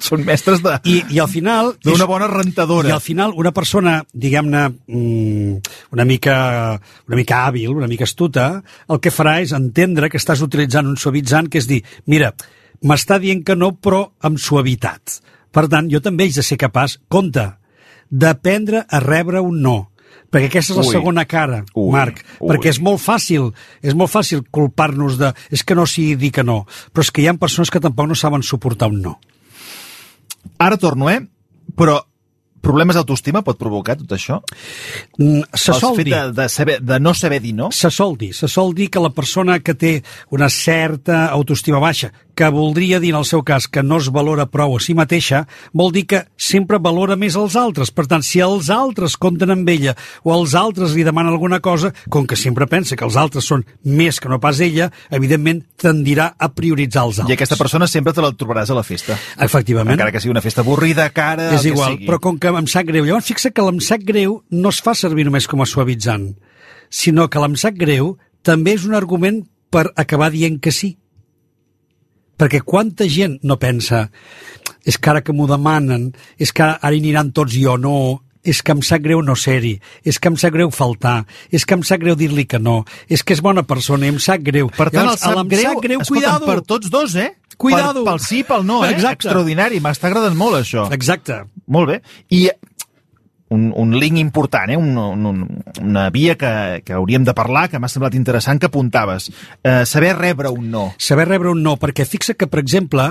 Són 0.09 0.25
mestres 0.27 0.63
de... 0.65 0.77
I, 0.89 1.01
i 1.15 1.21
al 1.23 1.29
final... 1.31 1.75
D'una 1.85 2.09
bona 2.09 2.29
rentadora. 2.31 2.89
I 2.91 2.95
al 2.97 3.03
final 3.05 3.35
una 3.39 3.53
persona, 3.57 3.99
diguem-ne, 4.13 4.65
mm, 4.87 5.75
una 5.97 6.07
mica, 6.09 6.37
una 7.09 7.21
mica 7.21 7.45
hàbil, 7.47 7.75
una 7.75 7.91
mica 7.91 8.09
astuta, 8.09 8.49
el 8.89 9.03
que 9.03 9.13
farà 9.15 9.39
és 9.45 9.55
entendre 9.57 10.11
que 10.11 10.21
estàs 10.21 10.43
utilitzant 10.47 10.89
un 10.91 10.99
suavitzant, 11.01 11.51
que 11.51 11.61
és 11.63 11.69
dir, 11.71 11.83
mira, 12.11 12.33
m'està 12.87 13.21
dient 13.21 13.45
que 13.45 13.59
no, 13.59 13.75
però 13.77 14.07
amb 14.27 14.41
suavitat. 14.41 15.21
Per 15.51 15.67
tant, 15.69 15.89
jo 15.91 16.01
també 16.03 16.29
haig 16.29 16.37
de 16.37 16.47
ser 16.47 16.61
capaç, 16.61 16.99
compte, 17.11 17.47
d'aprendre 18.11 18.85
a 18.89 19.01
rebre 19.03 19.43
un 19.45 19.63
no 19.63 19.79
perquè 20.31 20.47
aquesta 20.47 20.75
és 20.75 20.79
la 20.79 20.87
Ui. 20.87 20.93
segona 20.95 21.25
cara, 21.27 21.65
Ui. 21.75 21.91
Marc, 21.93 22.23
Ui. 22.39 22.53
perquè 22.53 22.71
és 22.71 22.79
molt 22.83 23.03
fàcil, 23.03 23.51
és 23.83 23.97
molt 23.99 24.13
fàcil 24.13 24.45
culpar-nos 24.55 25.19
de 25.19 25.33
és 25.51 25.65
que 25.67 25.75
no 25.75 25.89
sigui 25.91 26.15
dir 26.21 26.31
que 26.37 26.47
no, 26.47 26.63
però 26.95 27.07
és 27.07 27.11
que 27.11 27.25
hi 27.25 27.29
ha 27.31 27.35
persones 27.41 27.71
que 27.71 27.83
tampoc 27.83 28.11
no 28.11 28.19
saben 28.19 28.47
suportar 28.47 28.91
un 28.95 29.03
no. 29.03 29.19
Ara 30.59 30.77
torno, 30.81 31.11
eh? 31.11 31.21
Però 31.77 31.99
problemes 32.61 32.97
d'autoestima 32.99 33.43
pot 33.45 33.59
provocar 33.59 33.97
tot 33.97 34.13
això? 34.17 34.41
Mm, 35.19 35.47
Se 35.57 35.73
sol 35.81 35.97
dir... 35.97 36.13
de, 36.13 36.23
de, 36.37 36.49
saber, 36.53 36.79
de 36.85 36.99
no 37.01 37.15
saber 37.17 37.41
dir 37.41 37.55
no? 37.57 37.71
Se 37.73 37.91
sol 37.91 38.17
dir, 38.21 38.33
se 38.37 38.49
sol 38.53 38.75
dir 38.77 38.91
que 38.93 39.01
la 39.01 39.13
persona 39.17 39.59
que 39.65 39.75
té 39.75 39.93
una 40.37 40.51
certa 40.53 41.27
autoestima 41.33 41.81
baixa, 41.81 42.13
que 42.41 42.49
voldria 42.49 42.97
dir 43.03 43.11
en 43.13 43.19
el 43.19 43.27
seu 43.29 43.43
cas 43.45 43.67
que 43.69 43.83
no 43.85 43.99
es 44.01 44.07
valora 44.09 44.47
prou 44.49 44.73
a 44.73 44.81
si 44.81 44.95
mateixa, 44.97 45.43
vol 45.77 45.91
dir 45.93 46.07
que 46.09 46.21
sempre 46.41 46.79
valora 46.81 47.13
més 47.21 47.35
els 47.37 47.53
altres. 47.61 47.91
Per 47.93 48.07
tant, 48.09 48.23
si 48.25 48.41
els 48.41 48.71
altres 48.73 49.19
compten 49.21 49.53
amb 49.53 49.69
ella 49.69 49.93
o 50.25 50.33
els 50.33 50.55
altres 50.57 50.95
li 50.97 51.05
demanen 51.05 51.35
alguna 51.35 51.59
cosa, 51.61 51.91
com 52.09 52.25
que 52.25 52.39
sempre 52.41 52.65
pensa 52.71 52.97
que 52.97 53.05
els 53.05 53.19
altres 53.21 53.45
són 53.45 53.67
més 53.85 54.23
que 54.25 54.31
no 54.33 54.39
pas 54.41 54.57
ella, 54.65 54.89
evidentment 55.13 55.61
tendirà 55.77 56.31
a 56.33 56.49
prioritzar 56.55 57.05
els 57.11 57.19
I 57.19 57.27
altres. 57.27 57.37
aquesta 57.37 57.59
persona 57.61 57.89
sempre 57.91 58.15
te 58.17 58.25
la 58.25 58.33
trobaràs 58.33 58.73
a 58.73 58.79
la 58.79 58.87
festa. 58.89 59.19
Efectivament. 59.37 59.99
Encara 59.99 60.15
que 60.15 60.25
sigui 60.25 60.33
una 60.33 60.45
festa 60.45 60.65
avorrida, 60.65 61.11
cara, 61.13 61.51
és 61.59 61.69
igual, 61.69 61.99
però 62.07 62.23
com 62.25 62.39
que 62.41 62.49
em 62.49 62.71
sap 62.73 62.89
greu. 62.89 63.05
Llavors, 63.05 63.29
fixa 63.29 63.53
que 63.53 63.67
l'em 63.69 63.83
sap 63.85 64.01
greu 64.09 64.39
no 64.49 64.73
es 64.73 64.81
fa 64.81 64.97
servir 64.97 65.29
només 65.29 65.45
com 65.51 65.61
a 65.61 65.69
suavitzant, 65.69 66.31
sinó 66.89 67.29
que 67.29 67.45
l'em 67.45 67.61
sap 67.61 67.77
greu 67.77 68.15
també 68.41 68.79
és 68.81 68.89
un 68.89 68.97
argument 68.97 69.43
per 69.69 69.91
acabar 70.01 70.33
dient 70.33 70.57
que 70.57 70.73
sí. 70.73 70.97
Perquè 72.41 72.63
quanta 72.65 73.05
gent 73.11 73.39
no 73.45 73.59
pensa 73.61 74.09
és 74.89 74.97
que 74.97 75.11
ara 75.13 75.21
que 75.21 75.35
m'ho 75.37 75.45
demanen, 75.51 76.11
és 76.41 76.55
que 76.57 76.65
ara 76.65 76.95
hi 76.95 77.03
aniran 77.03 77.35
tots 77.37 77.53
jo 77.53 77.77
no, 77.77 78.23
és 78.41 78.63
que 78.65 78.73
em 78.73 78.81
sap 78.87 79.03
greu 79.05 79.21
no 79.23 79.37
ser-hi, 79.37 79.75
és 80.05 80.19
que 80.19 80.31
em 80.31 80.39
sap 80.41 80.55
greu 80.55 80.71
faltar, 80.73 81.27
és 81.53 81.67
que 81.69 81.77
em 81.77 81.85
sap 81.85 82.01
greu 82.01 82.17
dir-li 82.17 82.47
que 82.49 82.59
no, 82.63 82.81
és 83.09 83.23
que 83.23 83.37
és 83.37 83.43
bona 83.45 83.65
persona 83.69 84.09
i 84.09 84.15
em 84.15 84.19
sap 84.23 84.41
greu. 84.47 84.71
Per 84.73 84.89
tant, 84.89 85.05
Llavors, 85.05 85.27
el 85.29 85.37
sap 85.37 85.53
greu, 85.53 85.67
sap 85.69 85.85
greu, 85.85 86.01
escolta'm, 86.01 86.41
cuidado. 86.41 86.49
per 86.49 86.65
tots 86.65 86.91
dos, 86.93 87.17
eh? 87.21 87.35
Cuidado. 87.61 88.07
Per, 88.07 88.15
pel 88.15 88.23
sí 88.25 88.41
i 88.41 88.47
pel 88.49 88.65
no, 88.65 88.81
eh? 88.87 88.95
Exacte. 88.95 89.29
Extraordinari, 89.29 89.83
m'està 89.85 90.09
agradant 90.09 90.39
molt 90.39 90.57
això. 90.63 90.87
Exacte. 90.97 91.43
Molt 91.69 91.93
bé. 91.93 91.99
I 92.33 92.47
un, 93.51 93.73
un 93.77 93.99
link 93.99 94.17
important, 94.19 94.71
eh? 94.71 94.77
un, 94.77 94.97
un, 94.97 95.63
una 95.83 96.09
via 96.11 96.37
que, 96.39 96.83
que 96.87 96.95
hauríem 96.95 97.25
de 97.27 97.35
parlar, 97.35 97.67
que 97.69 97.81
m'ha 97.83 97.91
semblat 97.91 98.15
interessant, 98.15 98.61
que 98.63 98.71
apuntaves. 98.71 99.29
Eh, 99.63 99.83
saber 99.87 100.15
rebre 100.17 100.53
un 100.55 100.71
no. 100.71 100.85
saber 100.99 101.27
rebre 101.29 101.51
un 101.51 101.63
no, 101.63 101.75
perquè 101.77 102.07
fixa 102.07 102.37
que, 102.39 102.47
per 102.47 102.63
exemple, 102.63 103.09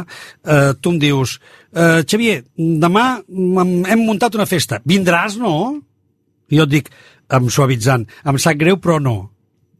eh, 0.47 0.71
tu 0.79 0.95
em 0.95 1.01
dius 1.03 1.37
eh, 1.75 2.05
Xavier, 2.07 2.39
demà 2.55 3.05
hem 3.27 3.75
hem 3.83 4.05
muntat 4.07 4.39
una 4.39 4.47
festa, 4.47 4.79
vindràs, 4.87 5.35
no? 5.37 5.75
I 6.49 6.61
jo 6.61 6.65
et 6.65 6.71
dic, 6.71 6.89
amb 7.35 7.51
suavitzant, 7.51 8.07
em 8.23 8.39
sap 8.39 8.57
greu, 8.57 8.79
però 8.79 8.97
no. 9.03 9.17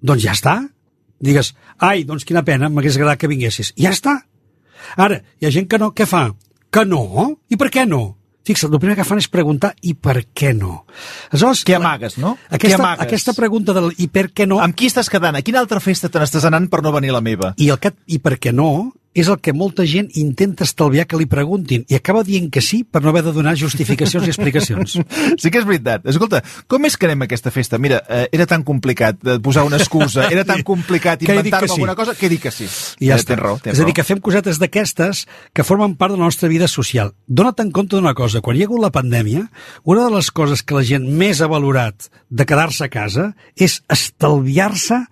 doncs 0.03 0.27
ja 0.27 0.35
està. 0.35 0.59
Digues, 1.19 1.53
ai, 1.79 2.03
doncs 2.07 2.27
quina 2.27 2.43
pena, 2.47 2.69
m'hagués 2.69 2.99
agradat 2.99 3.19
que 3.19 3.31
vinguessis. 3.31 3.73
Ja 3.79 3.95
està. 3.95 4.19
Ara, 4.99 5.23
hi 5.39 5.47
ha 5.47 5.55
gent 5.55 5.67
que 5.71 5.79
no, 5.79 5.91
què 5.95 6.05
fa? 6.07 6.29
Que 6.71 6.85
no? 6.85 7.35
I 7.49 7.57
per 7.59 7.71
què 7.73 7.87
no? 7.87 8.18
Fixa't, 8.49 8.73
el 8.73 8.81
primer 8.81 8.95
que 8.97 9.05
fan 9.05 9.19
és 9.21 9.27
preguntar 9.29 9.75
i 9.85 9.93
per 9.93 10.23
què 10.33 10.55
no. 10.57 10.83
Aleshores, 11.29 11.61
Què 11.69 11.75
amagues, 11.77 12.17
no? 12.17 12.33
Què 12.49 12.57
Aquesta, 12.57 12.79
amagues? 12.81 13.05
aquesta 13.05 13.35
pregunta 13.37 13.75
del 13.77 13.91
i 14.01 14.07
per 14.09 14.31
què 14.33 14.47
no 14.49 14.57
Amb 14.63 14.73
qui 14.75 14.89
estàs 14.89 15.09
quedant? 15.13 15.37
A 15.37 15.43
quina 15.45 15.61
altra 15.61 15.79
festa 15.83 16.09
te 16.09 16.17
n'estàs 16.21 16.47
anant 16.49 16.65
per 16.71 16.81
no 16.81 16.91
venir 16.95 17.13
a 17.13 17.19
la 17.19 17.21
meva? 17.21 17.53
i 17.61 17.69
el 17.69 17.77
que, 17.79 17.93
i 18.09 18.17
per 18.17 18.39
què 18.41 18.51
no 18.55 18.91
és 19.17 19.27
el 19.27 19.39
que 19.41 19.53
molta 19.57 19.85
gent 19.89 20.09
intenta 20.21 20.63
estalviar 20.63 21.07
que 21.09 21.17
li 21.17 21.25
preguntin 21.29 21.81
i 21.89 21.97
acaba 21.97 22.21
dient 22.23 22.49
que 22.53 22.61
sí 22.61 22.83
per 22.83 23.01
no 23.01 23.09
haver 23.09 23.23
de 23.25 23.33
donar 23.33 23.55
justificacions 23.57 24.27
i 24.27 24.33
explicacions. 24.33 24.97
Sí 25.39 25.49
que 25.51 25.59
és 25.61 25.65
veritat. 25.65 26.05
Escolta, 26.09 26.41
com 26.67 26.85
és 26.85 26.95
que 26.99 27.07
anem 27.07 27.23
a 27.23 27.27
aquesta 27.27 27.51
festa? 27.53 27.77
Mira, 27.81 28.01
eh, 28.09 28.27
era 28.35 28.45
tan 28.49 28.63
complicat 28.67 29.17
de 29.23 29.37
posar 29.43 29.63
una 29.67 29.77
excusa, 29.79 30.27
era 30.29 30.43
tan 30.45 30.61
complicat 30.67 31.21
inventar-me 31.25 31.67
sí. 31.67 31.73
alguna 31.77 31.95
cosa, 31.95 32.15
que 32.15 32.29
dit 32.29 32.41
que 32.41 32.51
sí. 32.51 32.67
I 32.99 33.09
ja 33.09 33.15
Eh, 33.15 33.19
està. 33.19 33.33
Tens 33.33 33.41
raó, 33.41 33.57
tens 33.63 33.77
és 33.77 33.83
a 33.83 33.87
dir, 33.87 33.95
que 33.97 34.05
fem 34.05 34.21
cosetes 34.23 34.59
d'aquestes 34.61 35.25
que 35.53 35.65
formen 35.65 35.95
part 35.99 36.13
de 36.13 36.19
la 36.19 36.27
nostra 36.29 36.49
vida 36.51 36.67
social. 36.67 37.13
Dona't 37.27 37.63
en 37.63 37.71
compte 37.75 37.95
d'una 37.97 38.13
cosa, 38.17 38.41
quan 38.45 38.57
hi 38.57 38.63
ha 38.63 38.69
hagut 38.69 38.83
la 38.83 38.93
pandèmia, 38.93 39.47
una 39.83 40.05
de 40.07 40.15
les 40.17 40.31
coses 40.31 40.63
que 40.63 40.77
la 40.77 40.85
gent 40.85 41.07
més 41.09 41.41
ha 41.41 41.49
valorat 41.51 42.09
de 42.29 42.45
quedar-se 42.45 42.85
a 42.85 42.93
casa 42.93 43.31
és 43.57 43.81
estalviar-se 43.89 45.03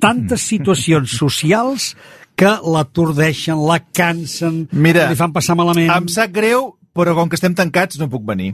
tantes 0.00 0.42
situacions 0.44 1.16
socials 1.16 1.94
que 2.36 2.50
l'atordeixen, 2.66 3.60
la 3.66 3.78
cansen, 3.94 4.64
Mira, 4.72 5.08
li 5.10 5.16
fan 5.18 5.32
passar 5.32 5.54
malament. 5.56 5.90
Em 5.94 6.08
sap 6.10 6.32
greu, 6.34 6.72
però 6.94 7.14
com 7.14 7.28
que 7.30 7.34
estem 7.38 7.54
tancats 7.54 7.98
no 7.98 8.08
puc 8.10 8.24
venir. 8.26 8.52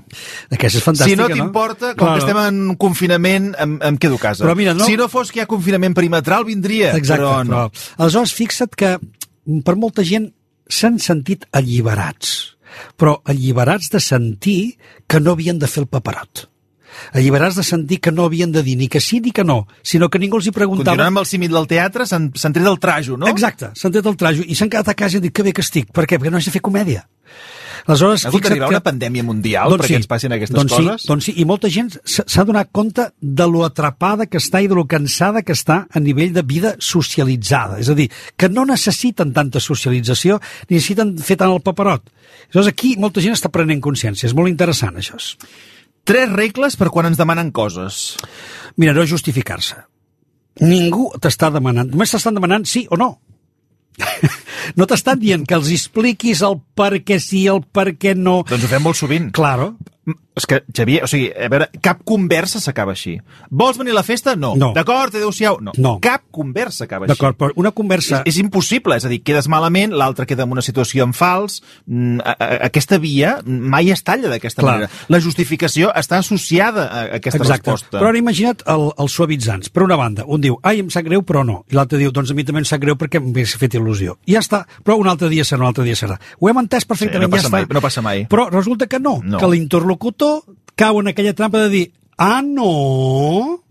Aquesta 0.51 0.79
és 0.79 0.83
Si 0.83 0.85
fantàstica, 0.87 1.17
no 1.17 1.29
t'importa, 1.29 1.95
com 1.95 2.07
Claro. 2.07 2.15
que 2.15 2.27
estem 2.27 2.39
en 2.47 2.77
confinament, 2.77 3.55
em, 3.59 3.79
em 3.83 3.97
quedo 4.01 4.17
a 4.17 4.19
casa. 4.19 4.45
Però 4.45 4.55
mira, 4.57 4.75
no- 4.75 4.85
Si 4.85 4.97
no 4.97 5.09
fos 5.09 5.31
que 5.33 5.41
hi 5.41 5.43
ha 5.43 5.47
confinament 5.47 5.95
perimetral, 5.95 6.45
vindria. 6.45 6.95
Exacte, 6.97 7.25
però 7.25 7.45
no. 7.45 7.51
però... 7.71 7.95
Aleshores, 7.99 8.33
fixa't 8.33 8.75
que 8.77 8.99
per 9.65 9.77
molta 9.77 10.05
gent 10.05 10.33
s'han 10.69 10.99
sentit 10.99 11.45
alliberats, 11.53 12.57
però 12.97 13.21
alliberats 13.25 13.91
de 13.91 14.01
sentir 14.01 14.79
que 15.07 15.21
no 15.21 15.33
havien 15.33 15.59
de 15.59 15.67
fer 15.67 15.83
el 15.83 15.89
paperot. 15.89 16.47
Alliberats 17.13 17.59
de 17.61 17.65
sentir 17.67 18.01
que 18.01 18.13
no 18.13 18.27
havien 18.29 18.53
de 18.53 18.63
dir 18.67 18.77
ni 18.81 18.89
que 18.89 19.01
sí 19.01 19.21
ni 19.21 19.33
que 19.33 19.45
no, 19.45 19.67
sinó 19.83 20.11
que 20.11 20.19
ningú 20.23 20.41
els 20.41 20.51
hi 20.51 20.55
preguntava... 20.57 20.95
Continuant 20.95 21.15
amb 21.15 21.23
el 21.23 21.31
símil 21.31 21.55
del 21.55 21.71
teatre, 21.71 22.07
s'han 22.07 22.31
tret 22.35 22.67
el 22.67 22.79
trajo, 22.83 23.17
no? 23.21 23.31
Exacte, 23.31 23.73
s'han 23.79 23.95
tret 23.95 24.07
el 24.07 24.19
trajo 24.21 24.45
i 24.47 24.59
s'han 24.59 24.73
quedat 24.73 24.93
a 24.93 24.99
casa 24.99 25.17
i 25.17 25.21
han 25.21 25.29
dit 25.29 25.35
que 25.35 25.47
bé 25.47 25.55
que 25.57 25.65
estic. 25.65 25.91
Per 25.95 26.07
què? 26.07 26.21
Perquè 26.21 26.33
no 26.33 26.41
haig 26.41 26.51
de 26.51 26.55
fer 26.55 26.65
comèdia. 26.65 27.07
Aleshores, 27.87 28.25
Ha 28.25 28.29
hagut 28.29 28.45
d'arribar 28.45 28.69
que... 28.69 28.77
una 28.77 28.83
pandèmia 28.85 29.25
mundial 29.25 29.73
perquè 29.75 29.97
ens 29.99 30.09
passin 30.11 30.35
aquestes 30.37 30.57
doncs 30.57 30.75
coses? 30.75 31.03
Sí, 31.03 31.09
doncs 31.09 31.29
sí, 31.29 31.35
i 31.41 31.47
molta 31.49 31.71
gent 31.73 31.91
s'ha 32.05 32.45
donat 32.49 32.71
compte 32.77 33.07
de 33.21 33.47
lo 33.49 33.65
atrapada 33.67 34.27
que 34.29 34.41
està 34.43 34.61
i 34.63 34.69
de 34.71 34.77
lo 34.77 34.87
cansada 34.91 35.43
que 35.47 35.57
està 35.57 35.83
a 35.89 36.03
nivell 36.03 36.35
de 36.37 36.45
vida 36.47 36.75
socialitzada. 36.77 37.81
És 37.81 37.91
a 37.91 37.97
dir, 37.97 38.11
que 38.37 38.51
no 38.53 38.67
necessiten 38.69 39.35
tanta 39.37 39.63
socialització 39.65 40.41
ni 40.69 40.79
necessiten 40.79 41.17
fer 41.19 41.39
tant 41.41 41.55
el 41.55 41.65
paperot. 41.65 42.05
Aleshores, 42.51 42.73
aquí 42.75 42.95
molta 43.01 43.25
gent 43.25 43.37
està 43.37 43.53
prenent 43.53 43.81
consciència. 43.85 44.29
És 44.29 44.37
molt 44.37 44.53
interessant, 44.53 45.01
això. 45.01 45.19
Tres 46.05 46.31
regles 46.33 46.77
per 46.81 46.91
quan 46.91 47.11
ens 47.11 47.19
demanen 47.21 47.53
coses. 47.55 48.17
Mira, 48.77 48.95
no 48.97 49.07
justificar-se. 49.07 49.79
Ningú 50.61 51.11
t'està 51.23 51.51
demanant, 51.55 51.91
només 51.93 52.11
t'estan 52.13 52.37
demanant 52.37 52.67
sí 52.69 52.87
o 52.91 52.99
no. 53.01 53.13
no 54.79 54.87
t'estan 54.89 55.21
dient 55.21 55.47
que 55.47 55.57
els 55.59 55.71
expliquis 55.73 56.43
el 56.47 56.59
per 56.77 57.03
què 57.05 57.21
sí, 57.23 57.47
el 57.51 57.63
per 57.63 57.93
què 58.01 58.17
no. 58.19 58.41
Doncs 58.49 58.67
ho 58.67 58.73
fem 58.73 58.85
molt 58.85 58.99
sovint. 58.99 59.31
Claro. 59.37 59.75
És 60.35 60.47
que, 60.49 60.63
Xavier, 60.73 61.03
o 61.05 61.09
sigui, 61.11 61.27
a 61.29 61.49
veure, 61.53 61.67
cap 61.85 61.99
conversa 62.09 62.59
s'acaba 62.63 62.95
així. 62.97 63.19
Vols 63.53 63.77
venir 63.77 63.93
a 63.93 63.99
la 63.99 64.03
festa? 64.03 64.33
No. 64.41 64.55
No. 64.57 64.71
D'acord, 64.75 65.13
adéu-siau? 65.15 65.59
No. 65.61 65.75
No. 65.77 65.93
Cap 66.01 66.23
conversa 66.33 66.87
acaba 66.87 67.05
així. 67.05 67.13
D'acord, 67.13 67.37
però 67.37 67.53
una 67.61 67.71
conversa... 67.77 68.23
És, 68.25 68.35
és 68.35 68.39
impossible, 68.41 68.97
és 68.97 69.05
a 69.05 69.11
dir, 69.13 69.19
quedes 69.23 69.47
malament, 69.53 69.93
l'altre 69.93 70.25
queda 70.27 70.47
en 70.49 70.55
una 70.57 70.65
situació 70.65 71.05
en 71.05 71.13
fals, 71.13 71.59
mm, 71.85 72.23
a, 72.25 72.33
a, 72.33 72.49
aquesta 72.71 72.97
via 72.99 73.35
mai 73.45 73.91
es 73.93 74.01
talla 74.03 74.31
d'aquesta 74.33 74.65
manera. 74.65 74.89
La 75.13 75.21
justificació 75.21 75.93
està 75.95 76.17
associada 76.25 76.87
a 76.89 77.03
aquesta 77.21 77.43
Exacte. 77.43 77.69
resposta. 77.71 77.99
Però 78.01 78.09
ara 78.09 78.19
imagina't 78.23 78.65
el, 78.73 78.87
els 79.05 79.13
suavitzants. 79.21 79.69
Per 79.69 79.85
una 79.85 80.01
banda, 80.01 80.25
un 80.27 80.41
diu, 80.41 80.57
ai, 80.65 80.81
em 80.81 80.89
sap 80.91 81.05
greu, 81.07 81.21
però 81.29 81.45
no. 81.45 81.61
I 81.71 81.77
l'altre 81.77 82.01
diu, 82.01 82.11
doncs 82.17 82.33
a 82.33 82.39
mi 82.39 82.49
també 82.49 82.65
em 82.65 82.69
sap 82.73 82.81
greu 82.81 82.97
perquè 82.97 83.21
m'hagués 83.21 83.55
fet 83.61 83.77
il·lusió. 83.77 84.17
I 84.27 84.39
ja 84.39 84.45
està. 84.47 84.65
Però 84.83 84.97
un 84.97 85.13
altre 85.13 85.29
dia 85.29 85.45
serà, 85.45 85.61
un 85.61 85.69
altre 85.69 85.85
dia 85.85 85.99
serà. 86.01 86.17
Ho 86.41 86.49
hem 86.49 86.65
entès 86.65 86.89
perfectament, 86.89 87.29
Sí, 87.29 87.37
no 87.37 87.43
ja 87.43 87.47
està. 87.47 87.55
mai, 87.59 87.69
no 87.69 87.85
passa 87.85 88.01
mai. 88.03 88.25
Però 88.33 88.49
resulta 88.51 88.89
que 88.89 88.99
no, 88.99 89.21
No. 89.23 89.37
que 89.39 89.47
l'interlocutor 89.47 90.00
cau 90.81 91.01
en 91.01 91.13
aquella 91.13 91.35
trampa 91.37 91.67
de 91.67 91.69
dir, 91.69 91.93
ah, 92.17 92.41
no... 92.43 93.65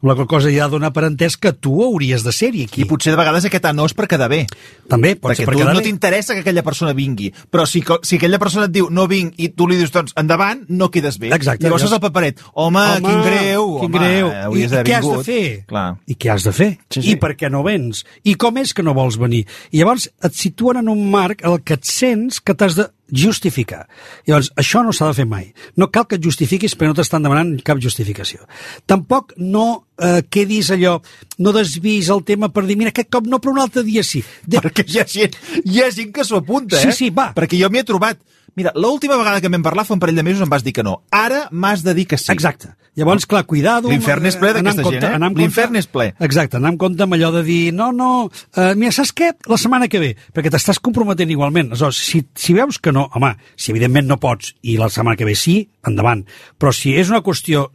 La 0.00 0.14
qual 0.14 0.28
cosa 0.30 0.50
ja 0.54 0.68
dona 0.70 0.92
per 0.94 1.08
entès 1.08 1.34
que 1.34 1.50
tu 1.50 1.72
hauries 1.82 2.22
de 2.22 2.30
ser-hi 2.30 2.68
aquí. 2.68 2.84
I 2.84 2.86
potser 2.86 3.10
de 3.10 3.18
vegades 3.18 3.48
aquest 3.48 3.64
anós 3.66 3.96
per 3.98 4.06
quedar 4.06 4.28
bé. 4.30 4.44
També 4.86 5.16
pot 5.18 5.32
perquè 5.32 5.42
ser 5.42 5.46
per 5.48 5.56
tu 5.56 5.64
no 5.66 5.82
t'interessa 5.82 6.36
que 6.36 6.44
aquella 6.44 6.62
persona 6.62 6.92
vingui, 6.94 7.32
però 7.50 7.64
si, 7.66 7.82
si 8.06 8.20
aquella 8.20 8.38
persona 8.38 8.68
et 8.68 8.76
diu 8.76 8.86
no 8.94 9.08
vinc 9.10 9.34
i 9.42 9.48
tu 9.58 9.66
li 9.66 9.78
dius 9.80 9.90
doncs 9.90 10.14
endavant, 10.20 10.62
no 10.70 10.86
quedes 10.94 11.18
bé. 11.18 11.32
Exacte, 11.34 11.66
Llavors 11.66 11.88
és 11.88 11.96
el 11.96 12.02
paperet. 12.04 12.44
Home, 12.54 12.78
Home, 12.78 13.08
quin 13.08 13.24
greu. 13.26 13.72
Quin 13.80 13.90
home, 13.90 13.98
greu. 13.98 14.30
I, 14.54 14.68
i 14.68 14.84
què 14.86 14.94
has 15.00 15.08
de 15.10 15.18
fer? 15.26 15.42
Clar. 15.72 15.88
I 16.06 16.14
què 16.14 16.30
has 16.36 16.46
de 16.46 16.54
fer? 16.54 16.70
Sí, 16.86 17.00
sí. 17.00 17.08
I 17.10 17.18
per 17.18 17.32
què 17.40 17.50
no 17.50 17.64
vens? 17.66 18.04
I 18.22 18.36
com 18.38 18.62
és 18.62 18.76
que 18.76 18.86
no 18.86 18.94
vols 18.94 19.18
venir? 19.18 19.42
I 19.72 19.82
llavors 19.82 20.06
et 20.06 20.38
situen 20.38 20.78
en 20.78 20.94
un 20.94 21.02
marc 21.10 21.42
el 21.42 21.58
que 21.66 21.74
et 21.74 21.90
sents 21.90 22.38
que 22.38 22.54
t'has 22.54 22.78
de 22.78 22.86
justificar. 23.10 23.86
Llavors, 24.26 24.50
això 24.56 24.82
no 24.84 24.92
s'ha 24.92 25.08
de 25.10 25.18
fer 25.20 25.26
mai. 25.28 25.50
No 25.76 25.90
cal 25.92 26.06
que 26.08 26.18
et 26.18 26.24
justifiquis 26.24 26.74
perquè 26.76 26.92
no 26.92 26.96
t'estan 26.98 27.24
demanant 27.24 27.54
cap 27.64 27.80
justificació. 27.82 28.44
Tampoc 28.86 29.34
no 29.38 29.66
eh, 29.98 30.22
quedis 30.30 30.70
allò, 30.74 30.98
no 31.38 31.52
desvis 31.56 32.10
el 32.14 32.24
tema 32.28 32.50
per 32.52 32.66
dir, 32.68 32.76
mira, 32.80 32.92
aquest 32.94 33.10
cop 33.12 33.26
no, 33.26 33.40
però 33.40 33.56
un 33.56 33.62
altre 33.64 33.84
dia 33.86 34.04
sí. 34.06 34.22
De... 34.44 34.60
Perquè 34.60 34.84
hi 34.88 35.00
ha 35.00 35.06
gent, 35.08 35.38
hi 35.64 35.82
ha 35.82 35.90
gent 35.94 36.12
que 36.14 36.24
s'ho 36.24 36.42
apunta, 36.42 36.80
Sí, 36.80 36.92
eh? 36.92 36.96
sí, 36.96 37.10
va. 37.14 37.30
Perquè 37.36 37.60
jo 37.60 37.70
m'hi 37.72 37.82
he 37.82 37.88
trobat. 37.88 38.20
Mira, 38.56 38.72
l'última 38.74 39.16
vegada 39.20 39.40
que 39.40 39.50
vam 39.52 39.62
parlar 39.62 39.84
fa 39.86 39.94
un 39.96 40.02
parell 40.02 40.18
de 40.18 40.26
mesos 40.26 40.42
em 40.44 40.50
vas 40.50 40.64
dir 40.64 40.74
que 40.76 40.84
no. 40.86 41.02
Ara 41.14 41.46
m'has 41.50 41.84
de 41.86 41.94
dir 41.94 42.06
que 42.10 42.18
sí. 42.18 42.32
Exacte. 42.32 42.74
Llavors, 42.98 43.28
clar, 43.30 43.44
cuidado... 43.46 43.92
L'infern 43.92 44.26
és 44.26 44.34
ple 44.40 44.50
d'aquesta 44.56 44.82
gent, 44.82 45.04
eh? 45.06 45.18
L'infern 45.38 45.78
és 45.78 45.86
ple. 45.86 46.08
Exacte, 46.26 46.58
anar 46.58 46.72
amb 46.72 46.80
compte 46.82 47.04
amb 47.04 47.14
allò 47.14 47.30
de 47.36 47.44
dir, 47.46 47.60
no, 47.70 47.92
no, 47.94 48.08
uh, 48.26 48.72
mira, 48.74 48.90
saps 48.96 49.12
què? 49.14 49.28
La 49.46 49.58
setmana 49.60 49.86
que 49.92 50.00
ve, 50.02 50.08
perquè 50.34 50.50
t'estàs 50.50 50.80
comprometent 50.82 51.30
igualment. 51.30 51.70
Aleshores, 51.70 52.00
si, 52.08 52.24
si 52.34 52.56
veus 52.58 52.80
que 52.82 52.90
no, 52.94 53.06
home, 53.14 53.30
si 53.54 53.70
evidentment 53.70 54.10
no 54.10 54.18
pots 54.18 54.50
i 54.66 54.74
la 54.80 54.90
setmana 54.90 55.14
que 55.20 55.28
ve 55.28 55.36
sí, 55.38 55.60
endavant. 55.86 56.24
Però 56.58 56.74
si 56.74 56.96
és 56.98 57.14
una 57.14 57.22
qüestió 57.22 57.68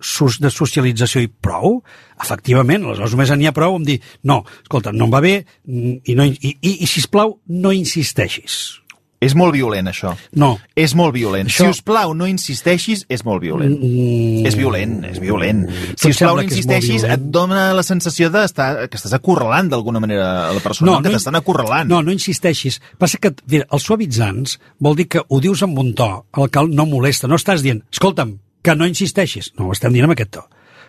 de 0.44 0.52
socialització 0.52 1.24
i 1.24 1.32
prou, 1.32 1.80
efectivament, 2.20 2.84
aleshores 2.90 3.16
només 3.16 3.32
n'hi 3.40 3.48
ha 3.48 3.56
prou 3.56 3.80
amb 3.80 3.88
dir, 3.88 4.02
no, 4.28 4.42
escolta, 4.66 4.92
no 4.92 5.08
em 5.08 5.16
va 5.16 5.24
bé, 5.24 5.38
mm, 5.64 6.02
i, 6.04 6.20
no, 6.20 6.28
i, 6.28 6.58
i, 6.60 6.78
i 6.84 6.90
sisplau, 6.98 7.38
no 7.48 7.72
insisteixis. 7.72 8.83
És 9.24 9.34
molt 9.36 9.54
violent, 9.56 9.88
això. 9.88 10.12
No. 10.34 10.60
És 10.76 10.94
molt 10.96 11.14
violent. 11.16 11.48
Això- 11.50 11.64
Si 11.66 11.70
us 11.78 11.82
plau, 11.82 12.14
no 12.14 12.28
insisteixis, 12.28 13.06
és 13.10 13.24
molt 13.26 13.42
violent. 13.42 13.78
Mm, 13.80 14.46
És 14.46 14.56
violent, 14.56 15.06
és 15.06 15.20
violent. 15.20 15.64
em 15.70 15.96
Si 15.98 16.10
us 16.10 16.18
plau, 16.18 16.36
no 16.36 16.42
que 16.42 16.48
insisteixis, 16.52 17.04
et 17.04 17.20
dona 17.32 17.74
la 17.74 17.84
sensació 17.84 18.30
d'estar 18.30 18.90
que 18.90 18.98
estàs 18.98 19.14
acorralant 19.14 19.70
d'alguna 19.70 20.00
manera 20.00 20.50
a 20.50 20.54
la 20.54 20.60
persona, 20.60 20.92
no, 20.92 21.02
que 21.02 21.10
t'estan 21.10 21.36
acorralant. 21.36 21.90
No, 21.90 22.02
no 22.04 22.12
insisteixis. 22.12 22.82
Passa 22.98 23.18
que, 23.18 23.34
mira, 23.48 23.66
els 23.72 23.84
suavitzants 23.84 24.60
vol 24.80 24.96
dir 24.96 25.08
que 25.08 25.22
ho 25.28 25.40
dius 25.40 25.64
amb 25.64 25.78
un 25.80 25.94
to 25.96 26.26
el 26.38 26.50
qual 26.52 26.70
no 26.74 26.86
molesta. 26.86 27.28
No 27.28 27.36
estàs 27.36 27.62
dient, 27.62 27.84
escolta'm, 27.92 28.38
que 28.62 28.76
no 28.76 28.86
insisteixis. 28.88 29.54
No, 29.58 29.68
ho 29.68 29.72
estem 29.74 29.94
dient 29.94 30.06
amb 30.06 30.14
aquest 30.14 30.32
to. 30.32 30.44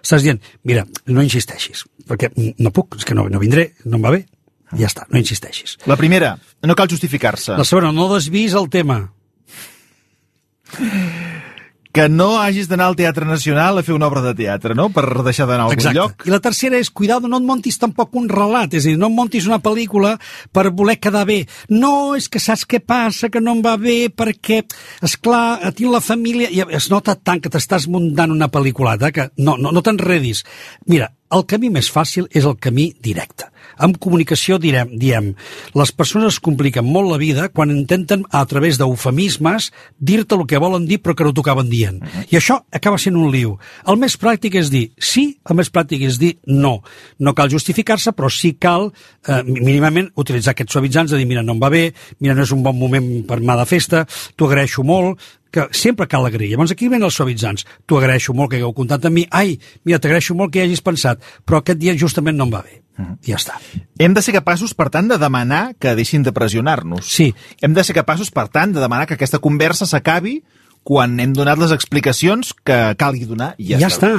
Estàs 0.05 0.23
dient, 0.23 0.41
mira, 0.65 0.85
no 1.07 1.23
insisteixis, 1.23 1.85
perquè 2.07 2.29
no 2.59 2.71
puc, 2.71 2.97
és 2.99 3.05
que 3.05 3.15
no, 3.15 3.29
no 3.29 3.39
vindré, 3.41 3.73
no 3.87 3.97
em 3.97 4.03
va 4.05 4.11
bé. 4.11 4.27
Ja 4.79 4.91
està, 4.91 5.07
no 5.11 5.21
insisteixis. 5.21 5.79
La 5.91 5.99
primera, 6.01 6.35
no 6.63 6.79
cal 6.79 6.91
justificar-se. 6.91 7.57
La 7.59 7.67
segona, 7.69 7.93
no 7.95 8.09
desvis 8.15 8.57
el 8.59 8.71
tema. 8.73 9.05
Que 11.95 12.09
no 12.11 12.41
hagis 12.43 12.67
d'anar 12.67 12.89
al 12.91 12.97
Teatre 12.99 13.23
Nacional 13.23 13.79
a 13.79 13.85
fer 13.87 13.95
una 13.95 14.09
obra 14.09 14.19
de 14.25 14.33
teatre, 14.35 14.75
no?, 14.75 14.89
per 14.91 15.05
deixar 15.23 15.47
d'anar 15.47 15.69
a 15.69 15.69
algun 15.69 15.79
Exacte. 15.79 15.95
lloc. 15.95 16.25
I 16.27 16.33
la 16.33 16.41
tercera 16.43 16.81
és, 16.83 16.91
cuidado, 16.91 17.31
no 17.31 17.39
et 17.39 17.47
montis 17.47 17.79
tampoc 17.79 18.17
un 18.19 18.27
relat, 18.27 18.75
és 18.75 18.83
a 18.83 18.91
dir, 18.91 18.97
no 18.99 19.13
et 19.13 19.15
montis 19.15 19.47
una 19.47 19.61
pel·lícula 19.63 20.17
per 20.51 20.73
voler 20.75 20.97
quedar 20.99 21.23
bé. 21.29 21.45
No, 21.71 22.17
és 22.19 22.27
que 22.27 22.43
saps 22.43 22.67
què 22.67 22.83
passa, 22.83 23.31
que 23.31 23.39
no 23.39 23.55
em 23.55 23.63
va 23.63 23.77
bé, 23.79 24.09
perquè, 24.11 24.65
és 25.07 25.17
clar, 25.23 25.71
tinc 25.71 25.95
la 25.95 26.03
família... 26.03 26.51
I 26.51 26.67
es 26.75 26.91
nota 26.91 27.15
tant 27.15 27.39
que 27.39 27.53
t'estàs 27.55 27.87
muntant 27.87 28.35
una 28.35 28.51
pel·lículata 28.51 29.15
que 29.15 29.31
no, 29.39 29.55
no, 29.55 29.71
no 29.71 29.87
t'enredis. 29.87 30.43
Mira, 30.91 31.13
el 31.31 31.47
camí 31.47 31.71
més 31.71 31.95
fàcil 31.95 32.27
és 32.35 32.43
el 32.43 32.59
camí 32.59 32.91
directe. 32.99 33.54
Amb 33.79 33.99
comunicació 34.03 34.59
direm, 34.63 34.93
diem, 35.01 35.33
les 35.75 35.93
persones 35.93 36.35
es 36.35 36.41
compliquen 36.43 36.87
molt 36.87 37.11
la 37.11 37.19
vida 37.21 37.49
quan 37.53 37.73
intenten, 37.75 38.25
a 38.31 38.45
través 38.51 38.79
d'eufemismes, 38.79 39.71
dir-te 39.99 40.37
el 40.39 40.47
que 40.51 40.61
volen 40.63 40.87
dir 40.89 41.01
però 41.03 41.17
que 41.17 41.27
no 41.27 41.35
t'ho 41.35 41.45
acaben 41.45 41.71
dient. 41.71 42.01
I 42.31 42.39
això 42.39 42.61
acaba 42.75 42.99
sent 43.01 43.19
un 43.19 43.31
liu. 43.33 43.57
El 43.89 44.01
més 44.01 44.17
pràctic 44.21 44.59
és 44.61 44.71
dir 44.73 44.87
sí, 44.99 45.27
el 45.49 45.59
més 45.59 45.71
pràctic 45.73 46.05
és 46.09 46.19
dir 46.21 46.35
no. 46.47 46.79
No 47.19 47.35
cal 47.35 47.53
justificar-se, 47.53 48.15
però 48.17 48.31
sí 48.33 48.55
cal 48.61 48.91
eh, 48.91 49.43
mínimament 49.45 50.11
utilitzar 50.21 50.55
aquests 50.55 50.77
suavitzants 50.77 51.15
de 51.15 51.21
dir 51.21 51.29
mira, 51.31 51.43
no 51.43 51.57
em 51.57 51.63
va 51.63 51.73
bé, 51.73 51.87
mira, 52.21 52.35
no 52.35 52.45
és 52.47 52.53
un 52.55 52.63
bon 52.65 52.79
moment 52.79 53.09
per 53.29 53.41
mà 53.41 53.59
de 53.61 53.67
festa, 53.69 54.05
t'ho 54.37 54.51
agraeixo 54.51 54.85
molt, 54.87 55.21
que 55.55 55.69
sempre 55.77 56.09
cal 56.11 56.27
agrair. 56.27 56.53
Llavors 56.53 56.75
aquí 56.75 56.89
venen 56.91 57.07
els 57.07 57.19
suavitzants. 57.19 57.67
T'ho 57.87 58.01
agraeixo 58.01 58.35
molt 58.35 58.51
que 58.51 58.59
hagueu 58.59 58.75
comptat 58.77 59.07
amb 59.07 59.21
mi. 59.21 59.27
Ai, 59.31 59.55
mira, 59.87 60.01
t'agraeixo 60.03 60.35
molt 60.39 60.53
que 60.53 60.63
hi 60.63 60.67
hagis 60.67 60.83
pensat, 60.85 61.23
però 61.47 61.63
aquest 61.63 61.79
dia 61.79 61.95
justament 61.99 62.37
no 62.39 62.49
em 62.49 62.57
va 62.57 62.65
bé. 62.67 62.81
Mm. 62.99 63.17
Ja 63.27 63.39
està. 63.39 63.59
Hem 63.99 64.15
de 64.15 64.23
ser 64.23 64.35
capaços, 64.37 64.75
per 64.75 64.89
tant, 64.95 65.09
de 65.11 65.19
demanar 65.19 65.63
que 65.79 65.95
deixin 65.99 66.27
de 66.27 66.35
pressionar-nos. 66.35 67.07
Sí. 67.07 67.31
Hem 67.63 67.75
de 67.75 67.87
ser 67.87 67.97
capaços, 67.97 68.31
per 68.35 68.49
tant, 68.55 68.75
de 68.75 68.83
demanar 68.83 69.07
que 69.11 69.19
aquesta 69.19 69.43
conversa 69.43 69.87
s'acabi 69.87 70.41
quan 70.85 71.17
hem 71.21 71.33
donat 71.33 71.59
les 71.59 71.73
explicacions 71.73 72.53
que 72.67 72.77
calgui 73.01 73.25
donar 73.25 73.55
i 73.57 73.73
ja, 73.73 73.81
ja 73.81 73.89
està. 73.89 74.13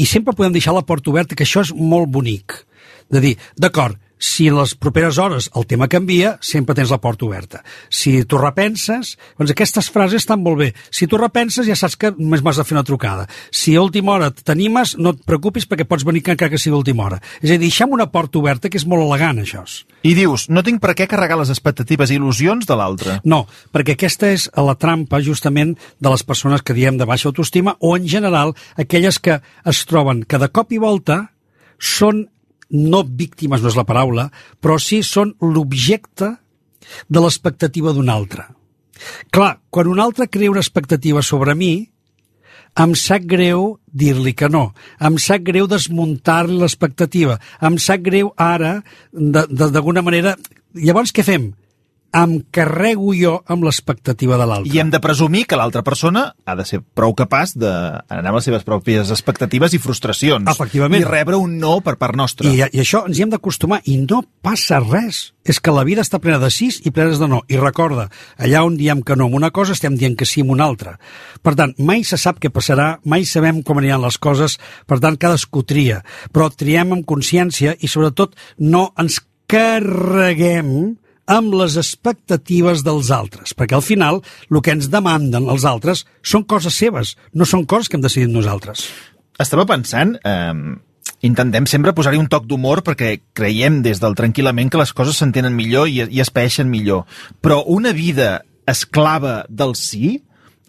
I 0.00 0.06
sempre 0.08 0.34
podem 0.34 0.54
deixar 0.56 0.72
la 0.74 0.86
porta 0.88 1.12
oberta, 1.12 1.36
que 1.36 1.44
això 1.44 1.62
és 1.66 1.74
molt 1.76 2.08
bonic. 2.10 2.62
De 3.12 3.20
dir, 3.24 3.34
d'acord, 3.60 3.98
si 4.18 4.48
en 4.50 4.58
les 4.58 4.74
properes 4.74 5.18
hores 5.18 5.48
el 5.56 5.66
tema 5.66 5.88
canvia, 5.88 6.36
sempre 6.40 6.74
tens 6.74 6.90
la 6.90 7.00
porta 7.00 7.26
oberta. 7.26 7.62
Si 7.88 8.24
tu 8.28 8.38
repenses, 8.38 9.14
doncs 9.38 9.54
aquestes 9.54 9.90
frases 9.94 10.22
estan 10.22 10.42
molt 10.42 10.58
bé. 10.60 10.68
Si 10.90 11.06
tu 11.06 11.18
repenses, 11.20 11.66
ja 11.66 11.76
saps 11.78 11.96
que 11.96 12.12
només 12.16 12.42
m'has 12.44 12.58
de 12.58 12.66
fer 12.66 12.76
una 12.76 12.86
trucada. 12.86 13.28
Si 13.50 13.76
a 13.76 13.82
última 13.82 14.16
hora 14.16 14.30
t'animes, 14.30 14.96
no 14.98 15.14
et 15.14 15.22
preocupis 15.26 15.68
perquè 15.68 15.86
pots 15.88 16.06
venir 16.06 16.24
encara 16.26 16.50
que 16.50 16.60
sigui 16.60 16.74
a 16.74 16.82
última 16.82 17.06
hora. 17.06 17.20
És 17.40 17.50
a 17.50 17.54
dir, 17.54 17.62
deixem 17.68 17.94
una 17.94 18.08
porta 18.12 18.40
oberta, 18.40 18.68
que 18.68 18.78
és 18.80 18.86
molt 18.86 19.06
elegant, 19.06 19.40
això. 19.42 19.64
I 20.06 20.14
dius, 20.14 20.48
no 20.50 20.62
tinc 20.66 20.82
per 20.82 20.94
què 20.98 21.08
carregar 21.10 21.38
les 21.40 21.50
expectatives 21.52 22.10
i 22.10 22.18
il·lusions 22.18 22.66
de 22.68 22.76
l'altre. 22.78 23.18
No, 23.28 23.44
perquè 23.74 23.96
aquesta 23.96 24.30
és 24.34 24.48
la 24.54 24.76
trampa, 24.78 25.22
justament, 25.24 25.76
de 25.98 26.12
les 26.12 26.24
persones 26.26 26.62
que 26.62 26.76
diem 26.76 26.98
de 26.98 27.06
baixa 27.08 27.30
autoestima, 27.30 27.76
o, 27.80 27.96
en 27.96 28.08
general, 28.08 28.54
aquelles 28.76 29.18
que 29.18 29.40
es 29.40 29.84
troben 29.86 30.24
que 30.24 30.38
de 30.38 30.50
cop 30.54 30.74
i 30.74 30.82
volta 30.82 31.20
són 31.78 32.26
no 32.70 33.02
víctimes 33.04 33.62
no 33.62 33.70
és 33.70 33.78
la 33.78 33.86
paraula, 33.88 34.28
però 34.60 34.78
sí 34.82 35.02
són 35.06 35.34
l'objecte 35.40 36.34
de 37.08 37.22
l'expectativa 37.22 37.92
d'un 37.92 38.10
altre. 38.12 38.46
Clar, 39.30 39.58
quan 39.70 39.88
un 39.88 40.00
altre 40.02 40.28
crea 40.28 40.50
una 40.50 40.64
expectativa 40.64 41.22
sobre 41.22 41.54
mi, 41.54 41.88
em 42.78 42.94
sap 42.98 43.24
greu 43.26 43.78
dir-li 43.90 44.34
que 44.38 44.48
no. 44.52 44.72
Em 45.00 45.16
sap 45.22 45.42
greu 45.46 45.66
desmuntar-li 45.70 46.58
l'expectativa. 46.60 47.38
Em 47.62 47.78
sap 47.82 48.04
greu 48.06 48.32
ara, 48.36 48.78
d'alguna 49.12 50.04
manera... 50.04 50.36
Llavors, 50.78 51.14
què 51.16 51.24
fem? 51.24 51.52
Em 52.16 52.38
carrego 52.50 53.12
jo 53.12 53.34
amb 53.46 53.66
l'expectativa 53.66 54.38
de 54.40 54.46
l'altre. 54.48 54.72
I 54.72 54.80
hem 54.80 54.90
de 54.90 55.00
presumir 55.00 55.44
que 55.48 55.58
l'altra 55.60 55.82
persona 55.84 56.30
ha 56.48 56.54
de 56.56 56.64
ser 56.64 56.80
prou 56.80 57.12
capaç 57.16 57.52
d'anar 57.58 58.30
amb 58.30 58.38
les 58.38 58.46
seves 58.48 58.64
pròpies 58.64 59.12
expectatives 59.12 59.74
i 59.76 59.80
frustracions. 59.82 60.48
Efectivament. 60.48 61.02
I 61.04 61.08
rebre 61.08 61.36
un 61.36 61.58
no 61.60 61.78
per 61.84 61.98
part 62.00 62.16
nostra. 62.16 62.48
I, 62.48 62.64
i 62.64 62.80
això 62.80 63.04
ens 63.06 63.18
hi 63.18 63.26
hem 63.26 63.34
d'acostumar. 63.34 63.82
I 63.84 63.98
no 64.06 64.22
passa 64.42 64.80
res. 64.80 65.34
És 65.48 65.60
que 65.64 65.72
la 65.72 65.84
vida 65.84 66.04
està 66.04 66.20
plena 66.20 66.40
de 66.40 66.50
sis 66.52 66.80
i 66.84 66.92
plena 66.92 67.16
de 67.16 67.28
no. 67.28 67.42
I 67.48 67.60
recorda, 67.60 68.08
allà 68.36 68.64
on 68.64 68.76
diem 68.80 69.02
que 69.04 69.16
no 69.16 69.28
amb 69.28 69.36
una 69.36 69.52
cosa, 69.52 69.76
estem 69.76 69.96
dient 69.96 70.16
que 70.16 70.28
sí 70.28 70.44
amb 70.44 70.52
una 70.56 70.66
altra. 70.68 70.96
Per 71.44 71.54
tant, 71.56 71.74
mai 71.78 72.04
se 72.04 72.18
sap 72.20 72.40
què 72.40 72.52
passarà, 72.52 72.98
mai 73.04 73.24
sabem 73.28 73.62
com 73.64 73.80
aniran 73.80 74.04
les 74.04 74.18
coses, 74.20 74.58
per 74.88 75.00
tant, 75.04 75.16
cadascú 75.20 75.64
tria. 75.64 76.02
Però 76.32 76.48
triem 76.52 76.96
amb 76.96 77.08
consciència 77.08 77.76
i, 77.80 77.88
sobretot, 77.88 78.36
no 78.60 78.90
ens 79.00 79.20
carreguem 79.48 80.96
amb 81.28 81.54
les 81.60 81.76
expectatives 81.80 82.82
dels 82.86 83.12
altres, 83.14 83.54
perquè 83.54 83.76
al 83.76 83.84
final 83.84 84.22
el 84.48 84.60
que 84.64 84.74
ens 84.74 84.88
demanden 84.92 85.48
els 85.52 85.66
altres 85.68 86.06
són 86.24 86.46
coses 86.48 86.74
seves, 86.74 87.14
no 87.34 87.46
són 87.46 87.66
coses 87.68 87.88
que 87.88 87.98
hem 87.98 88.04
decidit 88.04 88.32
nosaltres. 88.32 88.88
Estava 89.38 89.68
pensant, 89.68 90.16
eh, 90.24 90.54
intentem 91.28 91.66
sempre 91.66 91.94
posar-hi 91.94 92.18
un 92.18 92.30
toc 92.32 92.46
d'humor 92.48 92.82
perquè 92.86 93.18
creiem 93.36 93.82
des 93.82 94.00
del 94.00 94.16
tranquil·lament 94.18 94.72
que 94.72 94.80
les 94.80 94.92
coses 94.92 95.20
s'entenen 95.20 95.54
millor 95.54 95.88
i, 95.88 96.02
i 96.08 96.20
es 96.24 96.30
peixen 96.30 96.70
millor, 96.70 97.04
però 97.42 97.62
una 97.66 97.92
vida 97.92 98.42
esclava 98.68 99.44
del 99.48 99.74
sí 99.76 100.18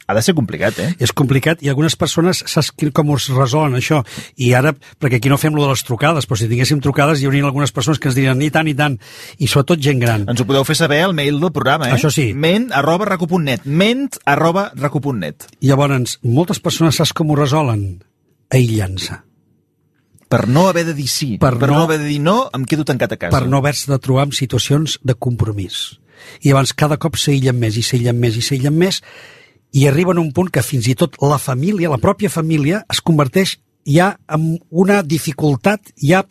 ha 0.10 0.16
de 0.18 0.24
ser 0.26 0.34
complicat, 0.34 0.78
eh? 0.82 0.90
És 0.98 1.12
complicat 1.14 1.60
i 1.62 1.70
algunes 1.70 1.94
persones 2.00 2.42
saps 2.50 2.72
com 2.98 3.12
us 3.14 3.28
resolen 3.30 3.78
això. 3.78 4.02
I 4.42 4.56
ara, 4.58 4.74
perquè 4.74 5.20
aquí 5.20 5.30
no 5.30 5.38
fem 5.38 5.54
lo 5.54 5.68
de 5.68 5.70
les 5.76 5.84
trucades, 5.86 6.26
però 6.26 6.40
si 6.40 6.50
tinguéssim 6.50 6.82
trucades 6.82 7.22
hi 7.22 7.30
haurien 7.30 7.46
algunes 7.46 7.72
persones 7.76 8.02
que 8.02 8.10
ens 8.10 8.18
dirien 8.18 8.40
ni 8.42 8.50
tant, 8.50 8.66
ni 8.66 8.74
tant, 8.74 8.98
i 9.38 9.46
sobretot 9.46 9.84
gent 9.86 10.02
gran. 10.02 10.26
Ens 10.26 10.42
ho 10.42 10.48
podeu 10.50 10.66
fer 10.66 10.80
saber 10.80 11.04
al 11.06 11.14
mail 11.14 11.38
del 11.38 11.54
programa, 11.54 11.92
eh? 11.92 12.00
Això 12.00 12.10
sí. 12.10 12.32
ment 12.34 12.72
arroba 12.74 13.06
recu.net 13.12 13.70
ment 13.70 14.18
arroba 14.26 14.72
recu.net 14.74 15.46
Llavors, 15.62 16.18
moltes 16.26 16.58
persones 16.64 16.98
saps 16.98 17.14
com 17.14 17.30
ho 17.30 17.38
resolen? 17.38 18.00
Aïllant-se. 18.50 19.22
Per 20.30 20.44
no 20.50 20.68
haver 20.70 20.88
de 20.90 20.94
dir 20.98 21.08
sí, 21.10 21.36
per, 21.42 21.56
per 21.58 21.70
no, 21.70 21.76
no 21.76 21.86
haver 21.86 22.00
de 22.02 22.10
dir 22.10 22.20
no, 22.22 22.40
em 22.54 22.66
quedo 22.66 22.86
tancat 22.86 23.14
a 23.14 23.18
casa. 23.22 23.34
Per 23.34 23.50
no 23.50 23.62
haver-se 23.62 23.92
de 23.92 23.98
trobar 24.02 24.28
en 24.30 24.34
situacions 24.38 24.98
de 25.06 25.14
compromís. 25.14 26.00
I 26.42 26.50
llavors 26.50 26.74
cada 26.78 26.98
cop 27.02 27.18
s'aïllen 27.18 27.58
més 27.58 27.78
i 27.78 27.86
s'aïllen 27.86 28.18
més 28.18 28.38
i 28.38 28.46
s'aïllen 28.46 28.76
més 28.78 29.04
i 29.72 29.86
arriben 29.88 30.18
a 30.18 30.24
un 30.24 30.32
punt 30.34 30.50
que 30.54 30.66
fins 30.66 30.88
i 30.90 30.96
tot 30.98 31.18
la 31.22 31.38
família, 31.42 31.92
la 31.92 32.02
pròpia 32.02 32.32
família, 32.34 32.84
es 32.90 33.02
converteix 33.02 33.58
ja 33.86 34.16
en 34.30 34.58
una 34.70 35.02
dificultat, 35.04 35.94
ja 35.96 36.24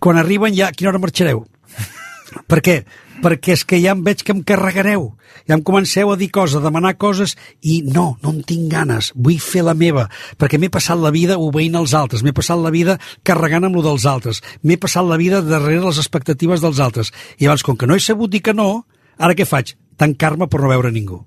quan 0.00 0.18
arriben 0.18 0.54
ja 0.54 0.70
a 0.70 0.76
quina 0.76 0.90
hora 0.90 1.02
marxareu? 1.02 1.44
per 2.50 2.60
què? 2.64 2.82
Perquè 3.22 3.54
és 3.54 3.62
que 3.68 3.78
ja 3.78 3.92
em 3.94 4.00
veig 4.02 4.24
que 4.26 4.34
em 4.34 4.40
carregareu, 4.42 5.12
ja 5.46 5.54
em 5.54 5.62
comenceu 5.62 6.10
a 6.10 6.16
dir 6.18 6.30
coses, 6.34 6.56
a 6.58 6.64
demanar 6.64 6.96
coses, 6.98 7.36
i 7.62 7.82
no, 7.86 8.16
no 8.22 8.32
en 8.34 8.40
tinc 8.46 8.66
ganes, 8.72 9.12
vull 9.14 9.38
fer 9.42 9.62
la 9.66 9.76
meva, 9.78 10.08
perquè 10.40 10.58
m'he 10.58 10.72
passat 10.72 10.98
la 10.98 11.12
vida 11.14 11.38
obeint 11.38 11.78
els 11.78 11.94
altres, 11.94 12.24
m'he 12.26 12.34
passat 12.34 12.58
la 12.58 12.72
vida 12.74 12.98
carregant 13.22 13.68
amb 13.68 13.78
lo 13.78 13.84
dels 13.86 14.08
altres, 14.10 14.42
m'he 14.66 14.80
passat 14.80 15.06
la 15.06 15.20
vida 15.20 15.42
darrere 15.46 15.84
les 15.84 16.02
expectatives 16.02 16.64
dels 16.64 16.82
altres, 16.82 17.12
i 17.38 17.46
llavors, 17.46 17.62
com 17.62 17.78
que 17.78 17.86
no 17.86 17.94
he 17.94 18.02
sabut 18.02 18.32
dir 18.32 18.42
que 18.42 18.56
no, 18.56 18.88
ara 19.18 19.38
què 19.38 19.46
faig? 19.46 19.76
Tancar-me 20.02 20.50
per 20.50 20.64
no 20.64 20.72
veure 20.72 20.90
ningú. 20.90 21.22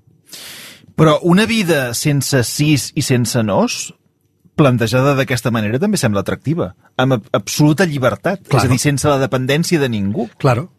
Però 0.96 1.18
una 1.28 1.44
vida 1.44 1.90
sense 1.94 2.40
sis 2.48 2.88
i 2.96 3.04
sense 3.04 3.42
nos, 3.44 3.90
plantejada 4.56 5.12
d'aquesta 5.18 5.52
manera 5.52 5.80
també 5.80 6.00
sembla 6.00 6.22
atractiva, 6.24 6.70
amb 6.96 7.20
absoluta 7.36 7.84
llibertat, 7.84 8.46
claro. 8.46 8.62
és 8.62 8.64
a 8.64 8.72
dir, 8.72 8.80
sense 8.80 9.08
la 9.10 9.20
dependència 9.20 9.80
de 9.82 9.90
ningú. 9.92 10.30
Claro. 10.40 10.70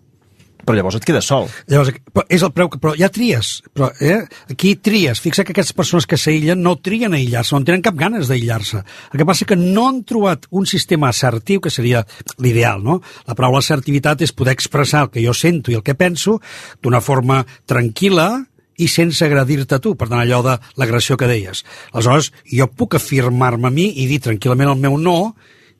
Però 0.67 0.75
llavors 0.75 0.97
et 0.97 1.06
quedes 1.08 1.27
sol. 1.30 1.45
Llavors, 1.71 1.93
és 2.34 2.43
el 2.43 2.51
preu 2.51 2.67
que... 2.67 2.80
Però 2.82 2.91
ja 2.97 3.08
tries. 3.13 3.62
Però, 3.77 3.88
eh? 4.03 4.17
Aquí 4.51 4.73
tries. 4.84 5.21
Fixa 5.23 5.45
que 5.47 5.53
aquestes 5.53 5.77
persones 5.77 6.08
que 6.10 6.17
s'aïllen 6.19 6.60
no 6.60 6.73
trien 6.84 7.13
aïllar-se, 7.15 7.56
no 7.56 7.67
tenen 7.67 7.86
cap 7.86 7.95
ganes 7.95 8.27
d'aïllar-se. 8.27 8.82
El 9.13 9.21
que 9.21 9.27
passa 9.30 9.47
que 9.47 9.56
no 9.56 9.86
han 9.88 10.01
trobat 10.10 10.49
un 10.51 10.67
sistema 10.67 11.13
assertiu, 11.13 11.62
que 11.63 11.71
seria 11.71 12.03
l'ideal, 12.43 12.84
no? 12.84 12.99
La 13.30 13.38
paraula 13.38 13.62
assertivitat 13.63 14.25
és 14.27 14.36
poder 14.36 14.58
expressar 14.58 15.06
el 15.06 15.13
que 15.13 15.23
jo 15.23 15.38
sento 15.38 15.71
i 15.71 15.77
el 15.80 15.86
que 15.88 15.95
penso 15.95 16.41
d'una 16.84 16.99
forma 17.06 17.43
tranquil·la, 17.69 18.27
i 18.77 18.87
sense 18.91 19.25
agradir-te 19.25 19.79
tu, 19.81 19.95
per 19.97 20.09
tant 20.09 20.21
allò 20.21 20.43
de 20.45 20.57
l'agressió 20.77 21.17
que 21.17 21.29
deies. 21.29 21.63
Aleshores, 21.93 22.31
jo 22.51 22.67
puc 22.69 22.97
afirmar-me 22.97 23.69
a 23.69 23.73
mi 23.73 23.89
i 24.03 24.07
dir 24.09 24.21
tranquil·lament 24.23 24.73
el 24.73 24.83
meu 24.83 24.97
no, 25.01 25.17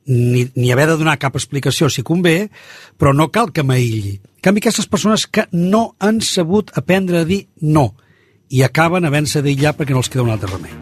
ni, 0.08 0.48
ni 0.56 0.72
haver 0.72 0.88
de 0.92 0.98
donar 0.98 1.20
cap 1.22 1.36
explicació 1.38 1.92
si 1.92 2.06
convé, 2.08 2.50
però 2.98 3.14
no 3.14 3.30
cal 3.30 3.52
que 3.54 3.66
m'aïlli. 3.66 4.18
En 4.40 4.44
canvi, 4.50 4.64
aquestes 4.64 4.88
persones 4.90 5.28
que 5.28 5.46
no 5.52 5.92
han 6.00 6.22
sabut 6.26 6.72
aprendre 6.80 7.22
a 7.22 7.28
dir 7.28 7.46
no 7.62 7.92
i 8.50 8.64
acaben 8.64 9.06
havent-se 9.06 9.44
d'aïllar 9.44 9.76
perquè 9.76 9.94
no 9.96 10.02
els 10.04 10.10
queda 10.10 10.24
un 10.24 10.32
altre 10.32 10.50
remei. 10.54 10.74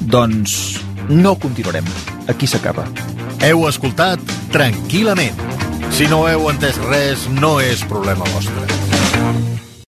Doncs 0.00 0.80
no 1.08 1.36
continuarem. 1.40 1.86
Aquí 2.28 2.50
s'acaba. 2.50 2.86
Heu 3.46 3.68
escoltat 3.70 4.34
tranquil·lament. 4.54 5.46
Si 5.94 6.10
no 6.10 6.26
heu 6.28 6.50
entès 6.50 6.78
res, 6.90 7.28
no 7.38 7.56
és 7.62 7.86
problema 7.88 8.26
vostre. 8.34 9.67